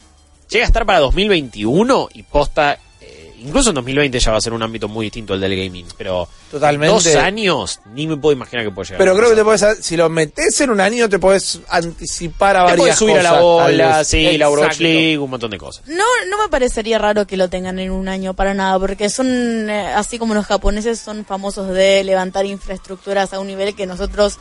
llega 0.48 0.64
a 0.64 0.66
estar 0.66 0.86
para 0.86 1.00
2021 1.00 2.08
y 2.14 2.22
posta, 2.22 2.78
eh, 3.00 3.34
incluso 3.40 3.70
en 3.70 3.76
2020 3.76 4.18
ya 4.18 4.30
va 4.32 4.38
a 4.38 4.40
ser 4.40 4.52
un 4.52 4.62
ámbito 4.62 4.88
muy 4.88 5.06
distinto 5.06 5.34
al 5.34 5.40
del 5.40 5.56
gaming, 5.56 5.86
pero 5.96 6.28
Totalmente. 6.50 6.92
dos 6.94 7.06
años 7.16 7.80
ni 7.94 8.06
me 8.06 8.16
puedo 8.16 8.32
imaginar 8.32 8.64
que 8.64 8.70
puede 8.70 8.86
llegar. 8.86 8.98
Pero 8.98 9.12
a 9.12 9.16
creo 9.16 9.30
que 9.30 9.36
te 9.36 9.44
puedes, 9.44 9.84
si 9.84 9.96
lo 9.96 10.08
metes 10.08 10.60
en 10.60 10.70
un 10.70 10.80
año, 10.80 11.08
te 11.08 11.18
puedes 11.18 11.60
anticipar 11.68 12.56
a 12.56 12.60
Te 12.60 12.64
varias 12.70 12.78
puedes 12.78 12.98
subir 12.98 13.18
a 13.18 13.22
la 13.22 13.30
cosas, 13.40 13.42
bola, 13.42 14.04
sí, 14.04 14.38
la 14.38 14.48
Overwatch. 14.48 14.78
League, 14.80 15.18
un 15.18 15.30
montón 15.30 15.50
de 15.50 15.58
cosas. 15.58 15.86
No, 15.86 16.04
no 16.30 16.42
me 16.42 16.48
parecería 16.48 16.98
raro 16.98 17.26
que 17.26 17.36
lo 17.36 17.48
tengan 17.50 17.78
en 17.78 17.90
un 17.90 18.08
año 18.08 18.34
para 18.34 18.54
nada, 18.54 18.78
porque 18.78 19.10
son, 19.10 19.26
eh, 19.68 19.86
así 19.94 20.18
como 20.18 20.34
los 20.34 20.46
japoneses, 20.46 20.98
son 20.98 21.24
famosos 21.24 21.68
de 21.68 22.02
levantar 22.04 22.46
infraestructuras 22.46 23.32
a 23.32 23.40
un 23.40 23.48
nivel 23.48 23.74
que 23.74 23.86
nosotros 23.86 24.38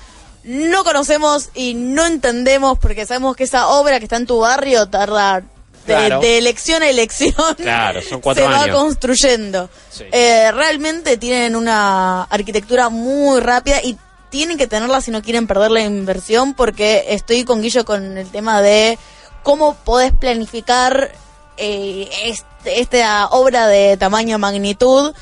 no 0.48 0.84
conocemos 0.84 1.50
y 1.54 1.74
no 1.74 2.06
entendemos, 2.06 2.80
porque 2.80 3.06
sabemos 3.06 3.36
que 3.36 3.44
esa 3.44 3.68
obra 3.68 4.00
que 4.00 4.06
está 4.06 4.16
en 4.16 4.26
tu 4.26 4.40
barrio 4.40 4.88
tarda 4.88 5.42
de, 5.42 5.46
Claro. 5.86 6.20
de 6.20 6.38
elección 6.38 6.84
a 6.84 6.90
elección. 6.90 7.34
Claro, 7.58 8.02
son 8.02 8.20
cuatro 8.22 8.44
se 8.46 8.50
va 8.50 8.72
construyendo. 8.74 9.70
Sí. 9.90 10.04
Eh, 10.12 10.52
realmente 10.52 11.18
tienen 11.18 11.56
una 11.56 12.24
arquitectura 12.24 12.90
muy 12.90 13.40
rápida 13.40 13.82
y 13.84 13.98
tienen 14.30 14.58
que 14.58 14.68
tenerla 14.68 15.00
si 15.02 15.12
no 15.12 15.22
quieren 15.22 15.48
perder 15.48 15.72
la 15.72 15.82
inversión 15.82 16.54
porque 16.54 17.06
estoy 17.10 17.46
con 17.46 17.62
Guillo 17.62 17.86
con 17.86 18.18
el 18.18 18.30
tema 18.30 18.62
de 18.62 18.98
cómo 19.44 19.76
podés 19.76 20.12
planificar 20.12 21.12
eh, 21.56 22.10
este- 22.26 22.82
esta 22.82 23.28
obra 23.30 23.68
de 23.68 23.96
tamaño 23.98 24.38
magnitud 24.40 25.14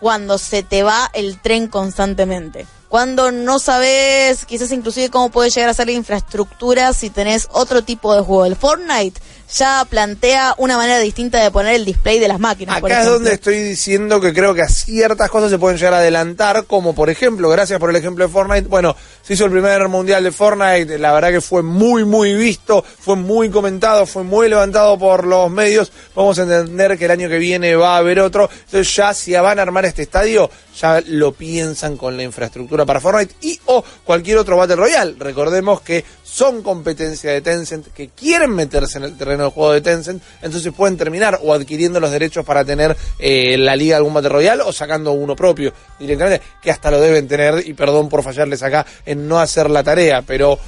cuando 0.00 0.36
se 0.38 0.62
te 0.64 0.82
va 0.82 1.08
el 1.14 1.38
tren 1.40 1.68
constantemente. 1.68 2.66
Cuando 2.92 3.32
no 3.32 3.58
sabes 3.58 4.44
quizás 4.44 4.70
inclusive 4.70 5.08
cómo 5.08 5.30
puede 5.30 5.48
llegar 5.48 5.70
a 5.70 5.72
ser 5.72 5.86
la 5.86 5.92
infraestructura 5.92 6.92
si 6.92 7.08
tenés 7.08 7.48
otro 7.50 7.82
tipo 7.82 8.14
de 8.14 8.20
juego. 8.20 8.44
El 8.44 8.54
Fortnite 8.54 9.18
ya 9.54 9.84
plantea 9.88 10.54
una 10.58 10.76
manera 10.76 10.98
distinta 10.98 11.42
de 11.42 11.50
poner 11.50 11.74
el 11.74 11.84
display 11.84 12.18
de 12.18 12.28
las 12.28 12.40
máquinas. 12.40 12.80
por 12.80 12.90
Acá 12.90 13.02
es 13.02 13.08
donde 13.08 13.34
estoy 13.34 13.58
diciendo 13.58 14.20
que 14.20 14.32
creo 14.32 14.54
que 14.54 14.62
a 14.62 14.68
ciertas 14.68 15.30
cosas 15.30 15.50
se 15.50 15.58
pueden 15.58 15.78
llegar 15.78 15.94
a 15.94 15.98
adelantar, 15.98 16.64
como 16.66 16.94
por 16.94 17.10
ejemplo, 17.10 17.48
gracias 17.48 17.78
por 17.78 17.90
el 17.90 17.96
ejemplo 17.96 18.26
de 18.26 18.32
Fortnite, 18.32 18.68
bueno, 18.68 18.96
se 19.22 19.34
hizo 19.34 19.44
el 19.44 19.50
primer 19.50 19.88
mundial 19.88 20.24
de 20.24 20.32
Fortnite, 20.32 20.98
la 20.98 21.12
verdad 21.12 21.30
que 21.30 21.40
fue 21.40 21.62
muy, 21.62 22.04
muy 22.04 22.34
visto, 22.34 22.82
fue 22.82 23.16
muy 23.16 23.50
comentado, 23.50 24.06
fue 24.06 24.22
muy 24.22 24.48
levantado 24.48 24.98
por 24.98 25.26
los 25.26 25.50
medios, 25.50 25.92
vamos 26.14 26.38
a 26.38 26.42
entender 26.42 26.96
que 26.96 27.04
el 27.04 27.10
año 27.10 27.28
que 27.28 27.38
viene 27.38 27.76
va 27.76 27.96
a 27.96 27.98
haber 27.98 28.20
otro, 28.20 28.48
entonces 28.52 28.94
ya 28.94 29.12
si 29.12 29.32
van 29.32 29.58
a 29.58 29.62
armar 29.62 29.84
este 29.84 30.02
estadio, 30.02 30.50
ya 30.78 31.02
lo 31.06 31.32
piensan 31.32 31.96
con 31.96 32.16
la 32.16 32.22
infraestructura 32.22 32.86
para 32.86 33.00
Fortnite 33.00 33.34
y 33.42 33.60
o 33.66 33.84
cualquier 34.04 34.38
otro 34.38 34.56
Battle 34.56 34.76
Royale, 34.76 35.14
recordemos 35.18 35.82
que 35.82 36.04
son 36.32 36.62
competencia 36.62 37.30
de 37.30 37.42
Tencent, 37.42 37.88
que 37.88 38.08
quieren 38.08 38.54
meterse 38.54 38.96
en 38.96 39.04
el 39.04 39.18
terreno 39.18 39.42
del 39.42 39.52
juego 39.52 39.72
de 39.72 39.82
Tencent, 39.82 40.22
entonces 40.40 40.72
pueden 40.72 40.96
terminar 40.96 41.38
o 41.42 41.52
adquiriendo 41.52 42.00
los 42.00 42.10
derechos 42.10 42.42
para 42.42 42.64
tener 42.64 42.96
eh, 43.18 43.58
la 43.58 43.76
liga 43.76 43.94
de 43.94 43.96
algún 43.98 44.14
Battle 44.14 44.30
Royale 44.30 44.62
o 44.62 44.72
sacando 44.72 45.12
uno 45.12 45.36
propio 45.36 45.74
directamente, 45.98 46.42
que 46.62 46.70
hasta 46.70 46.90
lo 46.90 47.00
deben 47.00 47.28
tener, 47.28 47.66
y 47.66 47.74
perdón 47.74 48.08
por 48.08 48.22
fallarles 48.22 48.62
acá 48.62 48.86
en 49.04 49.28
no 49.28 49.40
hacer 49.40 49.68
la 49.68 49.82
tarea, 49.82 50.22
pero 50.22 50.58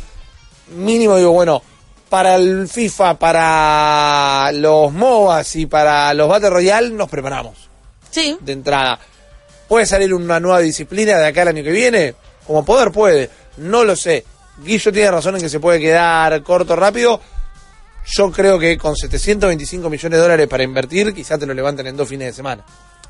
mínimo 0.77 1.17
digo, 1.17 1.33
bueno, 1.33 1.63
para 2.11 2.35
el 2.35 2.69
FIFA, 2.69 3.19
para 3.19 4.53
los 4.53 4.93
MOBAs 4.93 5.57
y 5.57 5.65
para 5.65 6.13
los 6.13 6.29
Battle 6.29 6.51
Royale 6.51 6.91
nos 6.91 7.09
preparamos 7.09 7.71
Sí, 8.11 8.37
de 8.39 8.53
entrada. 8.53 8.99
¿Puede 9.67 9.87
salir 9.87 10.13
una 10.13 10.39
nueva 10.39 10.61
disciplina 10.61 11.17
de 11.17 11.27
acá 11.27 11.43
al 11.43 11.49
año 11.49 11.65
que 11.65 11.73
viene? 11.73 12.15
Como 12.47 12.65
poder 12.65 12.93
puede, 12.93 13.31
no 13.57 13.83
lo 13.83 13.97
sé. 13.97 14.25
Guillo 14.59 14.93
tiene 14.93 15.11
razón 15.11 15.37
en 15.37 15.43
que 15.43 15.49
se 15.49 15.61
puede 15.61 15.81
quedar 15.81 16.43
corto 16.43 16.77
rápido. 16.77 17.21
Yo 18.07 18.31
creo 18.31 18.59
que 18.59 18.77
con 18.77 18.95
725 18.95 19.89
millones 19.89 20.19
de 20.19 20.23
dólares 20.23 20.47
para 20.49 20.63
invertir, 20.63 21.15
quizás 21.15 21.39
te 21.39 21.47
lo 21.47 21.55
levanten 21.55 21.87
en 21.87 21.97
dos 21.97 22.09
fines 22.09 22.29
de 22.29 22.33
semana. 22.35 22.63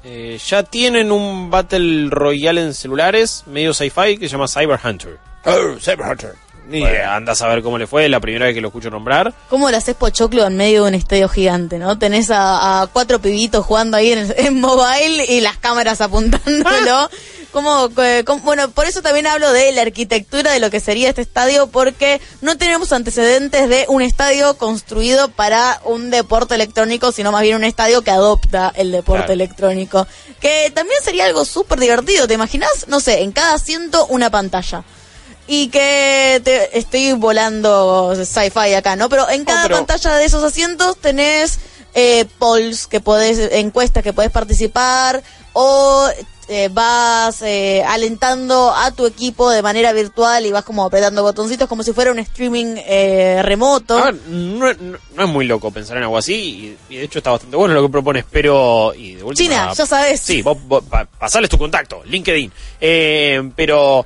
Eh, 0.04 0.38
ya 0.46 0.62
tienen 0.62 1.11
un 1.11 1.50
Battle 1.50 2.09
Royale 2.11 2.61
en 2.61 2.74
celulares, 2.74 3.42
medio 3.46 3.72
sci-fi, 3.72 4.18
que 4.18 4.28
se 4.28 4.33
llama 4.33 4.46
Cyber 4.46 4.78
Hunter. 4.83 5.18
Oh, 5.46 5.78
Cyber 5.80 6.07
Hunter. 6.07 6.35
Ni. 6.68 6.83
Anda 6.85 7.33
a 7.33 7.35
saber 7.35 7.62
cómo 7.62 7.76
le 7.76 7.87
fue, 7.87 8.09
la 8.09 8.20
primera 8.20 8.46
vez 8.46 8.54
que 8.54 8.61
lo 8.61 8.68
escucho 8.68 8.90
nombrar. 8.90 9.35
¿Cómo 9.50 9.70
lo 9.70 9.76
haces 9.76 9.94
pochoclo 9.96 10.46
en 10.46 10.57
medio 10.57 10.85
de 10.85 10.88
un 10.88 10.94
estadio 10.94 11.28
gigante, 11.28 11.78
no? 11.78 11.98
Tenés 11.98 12.30
a, 12.30 12.83
a 12.83 12.87
cuatro 12.87 13.18
pibitos 13.18 13.66
jugando 13.66 13.96
ahí 13.96 14.12
en, 14.12 14.33
en 14.37 14.61
mobile 14.61 15.24
y 15.26 15.40
las 15.40 15.59
cámaras 15.59 16.00
apuntándolo. 16.00 17.11
¿Cómo, 17.54 17.88
eh, 17.98 18.24
bueno, 18.42 18.68
por 18.72 18.84
eso 18.84 19.00
también 19.00 19.28
hablo 19.28 19.52
de 19.52 19.70
la 19.70 19.82
arquitectura 19.82 20.50
de 20.50 20.58
lo 20.58 20.70
que 20.72 20.80
sería 20.80 21.08
este 21.08 21.22
estadio, 21.22 21.68
porque 21.68 22.20
no 22.40 22.58
tenemos 22.58 22.92
antecedentes 22.92 23.68
de 23.68 23.84
un 23.88 24.02
estadio 24.02 24.58
construido 24.58 25.28
para 25.28 25.80
un 25.84 26.10
deporte 26.10 26.56
electrónico, 26.56 27.12
sino 27.12 27.30
más 27.30 27.42
bien 27.42 27.54
un 27.54 27.62
estadio 27.62 28.02
que 28.02 28.10
adopta 28.10 28.72
el 28.74 28.90
deporte 28.90 29.26
Claro. 29.26 29.32
electrónico. 29.34 30.04
Que 30.40 30.72
también 30.74 30.98
sería 31.04 31.26
algo 31.26 31.44
súper 31.44 31.78
divertido, 31.78 32.26
¿te 32.26 32.34
imaginas? 32.34 32.88
No 32.88 32.98
sé, 32.98 33.22
en 33.22 33.30
cada 33.30 33.54
asiento 33.54 34.04
una 34.06 34.30
pantalla. 34.30 34.82
Y 35.46 35.68
que 35.68 36.40
te- 36.42 36.76
estoy 36.76 37.12
volando 37.12 38.16
sci-fi 38.16 38.74
acá, 38.74 38.96
¿no? 38.96 39.08
Pero 39.08 39.28
en 39.30 39.44
cada 39.44 39.62
pero- 39.62 39.76
pantalla 39.76 40.16
de 40.16 40.24
esos 40.24 40.42
asientos 40.42 40.96
tenés 41.00 41.60
eh, 41.94 42.24
polls 42.40 42.88
que 42.88 42.98
podés, 42.98 43.52
encuestas 43.52 44.02
que 44.02 44.12
podés 44.12 44.32
participar 44.32 45.22
o 45.52 46.08
eh, 46.48 46.68
vas 46.72 47.42
eh, 47.42 47.83
alentando 47.87 48.72
a 48.74 48.90
tu 48.90 49.07
equipo 49.07 49.50
de 49.50 49.62
manera 49.62 49.92
virtual 49.92 50.44
y 50.46 50.50
vas 50.52 50.64
como 50.64 50.85
apretando 50.85 51.22
botoncitos 51.22 51.68
como 51.68 51.83
si 51.83 51.92
fuera 51.92 52.11
un 52.12 52.18
streaming 52.18 52.76
eh, 52.87 53.40
remoto. 53.42 53.96
A 53.98 54.04
ver, 54.07 54.14
no, 54.28 54.72
no- 54.74 54.98
no 55.14 55.22
es 55.24 55.28
muy 55.28 55.46
loco 55.46 55.70
pensar 55.70 55.96
en 55.96 56.02
algo 56.04 56.18
así 56.18 56.76
y, 56.88 56.94
y 56.94 56.98
de 56.98 57.04
hecho 57.04 57.18
está 57.18 57.30
bastante 57.30 57.57
bueno 57.57 57.74
lo 57.74 57.83
que 57.83 57.88
propones, 57.88 58.24
pero... 58.30 58.92
Y 58.94 59.14
de 59.14 59.22
última, 59.22 59.48
China, 59.48 59.72
ya 59.74 59.87
sabes. 59.87 60.20
Sí, 60.20 60.42
vos, 60.42 60.59
vos 60.66 60.85
pa- 60.85 61.04
pasales 61.07 61.48
tu 61.50 61.59
contacto, 61.59 62.02
LinkedIn. 62.04 62.52
Eh, 62.80 63.50
pero 63.57 64.04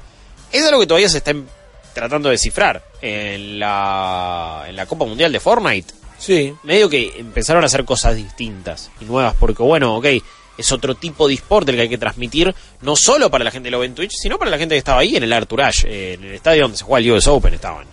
es 0.52 0.64
algo 0.64 0.80
que 0.80 0.86
todavía 0.86 1.08
se 1.08 1.18
está 1.18 1.30
em- 1.32 1.46
tratando 1.94 2.28
de 2.28 2.34
descifrar 2.34 2.82
en 3.02 3.58
la, 3.58 4.64
en 4.68 4.76
la 4.76 4.86
Copa 4.86 5.04
Mundial 5.04 5.32
de 5.32 5.40
Fortnite. 5.40 5.94
Sí. 6.18 6.52
medio 6.64 6.88
que 6.88 7.12
empezaron 7.20 7.62
a 7.62 7.66
hacer 7.66 7.84
cosas 7.84 8.16
distintas 8.16 8.90
y 9.00 9.04
nuevas, 9.04 9.36
porque 9.38 9.62
bueno, 9.62 9.94
ok, 9.96 10.06
es 10.58 10.70
otro 10.72 10.94
tipo 10.96 11.26
de 11.28 11.34
sport 11.34 11.68
el 11.68 11.76
que 11.76 11.82
hay 11.82 11.88
que 11.88 11.96
transmitir, 11.98 12.54
no 12.82 12.96
solo 12.96 13.30
para 13.30 13.44
la 13.44 13.50
gente 13.50 13.68
que 13.68 13.70
lo 13.70 13.78
ve 13.78 13.86
en 13.86 13.94
Twitch, 13.94 14.12
sino 14.12 14.38
para 14.38 14.50
la 14.50 14.58
gente 14.58 14.74
que 14.74 14.78
estaba 14.80 15.00
ahí 15.00 15.16
en 15.16 15.22
el 15.22 15.32
Arthur 15.32 15.62
Ashe, 15.62 15.88
eh, 15.88 16.14
en 16.14 16.24
el 16.24 16.34
estadio 16.34 16.62
donde 16.62 16.76
se 16.76 16.84
juega 16.84 17.06
el 17.06 17.12
US 17.12 17.26
Open 17.28 17.54
estaban. 17.54 17.86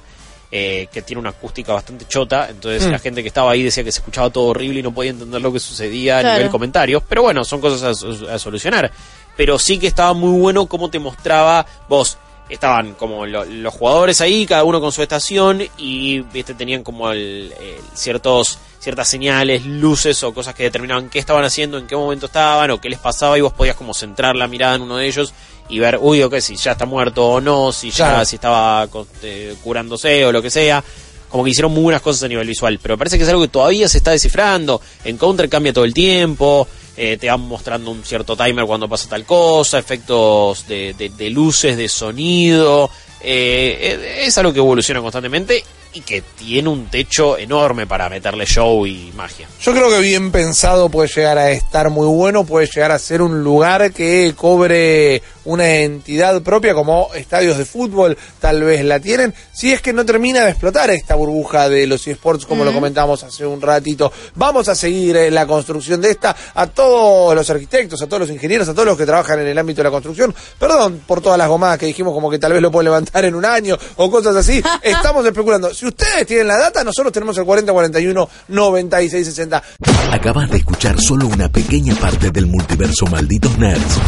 eh, 0.51 0.88
que 0.93 1.01
tiene 1.01 1.19
una 1.19 1.32
acústica 1.32 1.73
bastante 1.73 2.06
chota, 2.08 2.47
entonces 2.49 2.88
Mm. 2.88 2.91
la 2.91 2.99
gente 2.99 3.21
que 3.21 3.28
estaba 3.28 3.51
ahí 3.51 3.62
decía 3.63 3.84
que 3.84 3.91
se 3.91 3.99
escuchaba 3.99 4.30
todo 4.30 4.45
horrible 4.45 4.80
y 4.80 4.84
no 4.84 4.93
podía 4.93 5.10
entender 5.12 5.41
lo 5.41 5.51
que 5.51 5.60
sucedía 5.60 6.19
a 6.19 6.23
nivel 6.36 6.49
comentarios, 6.49 7.04
pero 7.10 7.23
bueno, 7.23 7.43
son 7.43 7.60
cosas 7.60 7.84
a 7.84 7.93
so- 7.93 8.30
a 8.32 8.39
solucionar. 8.39 8.89
Pero 9.36 9.60
sí 9.60 9.78
que 9.80 9.88
estaba 9.88 10.13
muy 10.13 10.39
bueno 10.39 10.65
cómo 10.67 10.89
te 10.89 10.97
mostraba 10.99 11.65
vos, 11.89 12.17
estaban 12.47 12.93
como 12.93 13.25
lo- 13.25 13.43
los 13.43 13.73
jugadores 13.73 14.21
ahí, 14.21 14.45
cada 14.45 14.63
uno 14.63 14.80
con 14.80 14.93
su 14.93 15.01
estación 15.01 15.62
y 15.78 16.19
viste 16.21 16.54
tenían 16.54 16.84
como 16.84 17.12
el, 17.12 17.51
el 17.60 17.75
ciertos 17.93 18.58
ciertas 18.86 19.10
señales, 19.10 19.65
luces 19.65 20.24
o 20.24 20.34
cosas 20.34 20.54
que 20.56 20.63
determinaban 20.63 21.10
qué 21.10 21.19
estaban 21.19 21.43
haciendo, 21.43 21.78
en 21.78 21.88
qué 21.88 21.95
momento 21.95 22.28
estaban 22.28 22.69
o 22.71 22.80
qué 22.80 22.88
les 22.89 23.00
pasaba 23.00 23.38
y 23.38 23.41
vos 23.41 23.52
podías 23.52 23.76
como 23.76 23.93
centrar 23.93 24.36
la 24.36 24.48
mirada 24.48 24.76
en 24.76 24.84
uno 24.84 24.98
de 24.98 25.08
ellos 25.08 25.34
y 25.69 25.80
ver, 25.80 25.98
uy, 26.00 26.21
ok, 26.21 26.38
si 26.39 26.56
ya 26.56 26.74
está 26.74 26.86
muerto 26.86 27.26
o 27.28 27.41
no, 27.41 27.71
si 27.74 27.89
ya 27.89 28.10
Claro. 28.12 28.26
si 28.26 28.36
estaba 28.36 28.88
eh, 29.24 29.56
curándose 29.63 30.24
o 30.26 30.32
lo 30.32 30.41
que 30.41 30.50
sea. 30.52 30.84
Como 31.28 31.43
que 31.43 31.50
hicieron 31.50 31.74
muy 31.74 31.82
buenas 31.84 32.02
cosas 32.04 32.24
a 32.24 32.28
nivel 32.30 32.48
visual, 32.48 32.80
pero 32.82 32.98
parece 32.98 33.17
que 33.17 33.24
es 33.24 33.30
algo 33.30 33.41
que 33.41 33.48
todavía 33.50 33.89
se 33.89 33.98
está 33.98 34.12
descifrando. 34.12 34.80
En 35.04 35.17
Counter 35.17 35.50
cambia 35.50 35.74
todo 35.74 35.84
el 35.84 35.93
tiempo, 35.93 36.65
eh, 36.95 37.17
te 37.19 37.28
van 37.28 37.41
mostrando 37.41 37.89
un 37.91 38.04
cierto 38.06 38.38
timer 38.38 38.65
cuando 38.65 38.88
pasa 38.88 39.10
tal 39.10 39.26
cosa, 39.26 39.80
efectos 39.80 40.65
de, 40.67 40.93
de- 40.93 41.10
de 41.10 41.30
luces, 41.32 41.76
de 41.76 41.89
sonido. 41.89 42.89
eh, 43.19 43.78
eh, 43.82 44.24
es 44.28 44.38
algo 44.38 44.54
que 44.54 44.60
evoluciona 44.60 45.02
constantemente 45.02 45.63
y 45.95 46.01
que 46.01 46.21
tiene 46.21 46.67
un 46.69 46.88
techo 46.88 47.38
enorme 47.38 47.88
para 47.88 48.10
meterle 48.10 48.45
show 48.45 48.86
y 48.86 49.12
magia. 49.15 49.47
Yo 49.62 49.71
creo 49.71 49.89
que 49.89 49.99
bien 49.99 50.29
pensado 50.29 50.89
puede 50.89 51.08
llegar 51.08 51.38
a 51.38 51.51
estar 51.51 51.89
muy 51.89 52.05
bueno, 52.05 52.43
puede 52.45 52.67
llegar 52.67 52.91
a 52.91 52.99
ser 52.99 53.21
un 53.21 53.43
lugar 53.43 53.93
que 53.93 54.34
cobre 54.36 55.23
una 55.45 55.75
entidad 55.77 56.41
propia 56.41 56.73
como 56.73 57.13
estadios 57.13 57.58
de 57.58 57.65
fútbol, 57.65 58.17
tal 58.39 58.63
vez 58.63 58.84
la 58.84 58.99
tienen, 58.99 59.34
si 59.53 59.71
es 59.71 59.81
que 59.81 59.93
no 59.93 60.05
termina 60.05 60.43
de 60.43 60.51
explotar 60.51 60.89
esta 60.89 61.15
burbuja 61.15 61.69
de 61.69 61.88
los 61.88 62.05
esports 62.08 62.45
como 62.45 62.65
lo 62.65 62.73
comentamos 62.73 63.23
hace 63.23 63.45
un 63.45 63.62
ratito. 63.62 64.12
Vamos 64.36 64.67
a 64.67 64.75
seguir 64.75 65.15
eh, 65.15 65.31
la 65.31 65.47
construcción 65.47 66.01
de 66.01 66.12
esta 66.12 66.36
a 66.53 66.67
todos 66.67 67.34
los 67.34 67.49
arquitectos, 67.49 68.01
a 68.01 68.08
todos 68.08 68.21
los 68.21 68.29
ingenieros, 68.31 68.67
a 68.67 68.73
todos 68.73 68.88
los 68.88 68.97
que 68.97 69.05
trabajan 69.05 69.39
en 69.39 69.47
el 69.47 69.58
ámbito 69.58 69.77
de 69.77 69.86
la 69.86 69.91
construcción. 69.91 70.36
Perdón 70.60 71.03
por 71.08 71.21
todas 71.21 71.38
las 71.38 71.47
gomadas 71.47 71.77
que 71.77 71.86
dijimos 71.86 72.13
como 72.13 72.29
que 72.29 72.39
tal 72.39 72.51
vez 72.51 72.62
lo 72.62 72.71
pueden 72.71 72.86
levantar 72.86 73.23
en 73.23 73.36
un 73.36 73.45
año 73.45 73.77
o 73.95 74.12
cosas 74.12 74.36
así. 74.36 74.62
Estamos 74.81 75.25
especulando. 75.25 75.73
Ustedes 75.86 76.26
tienen 76.28 76.48
la 76.48 76.58
data, 76.58 76.84
nosotros 76.84 77.13
tenemos 77.13 77.38
el 77.38 77.45
4041 77.45 78.30
9660. 78.48 79.63
Acabas 80.12 80.50
de 80.50 80.58
escuchar 80.58 81.00
solo 81.00 81.28
una 81.28 81.50
pequeña 81.50 81.95
parte 81.95 82.32
del 82.32 82.48
multiverso 82.48 83.06
Malditos 83.08 83.58
Nerds. 83.58 84.00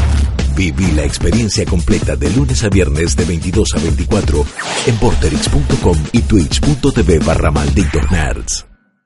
Viví 0.56 0.92
la 0.92 1.04
experiencia 1.04 1.66
completa 1.66 2.16
de 2.16 2.32
lunes 2.32 2.64
a 2.64 2.70
viernes 2.70 3.16
de 3.16 3.26
22 3.26 3.76
a 3.76 3.80
24 3.80 4.46
en 4.88 4.98
porterix.com 4.98 5.98
y 6.12 6.22
twitch.tv 6.22 7.20
barra 7.20 7.52
Malditos 7.52 8.12
Nerds. 8.12 8.67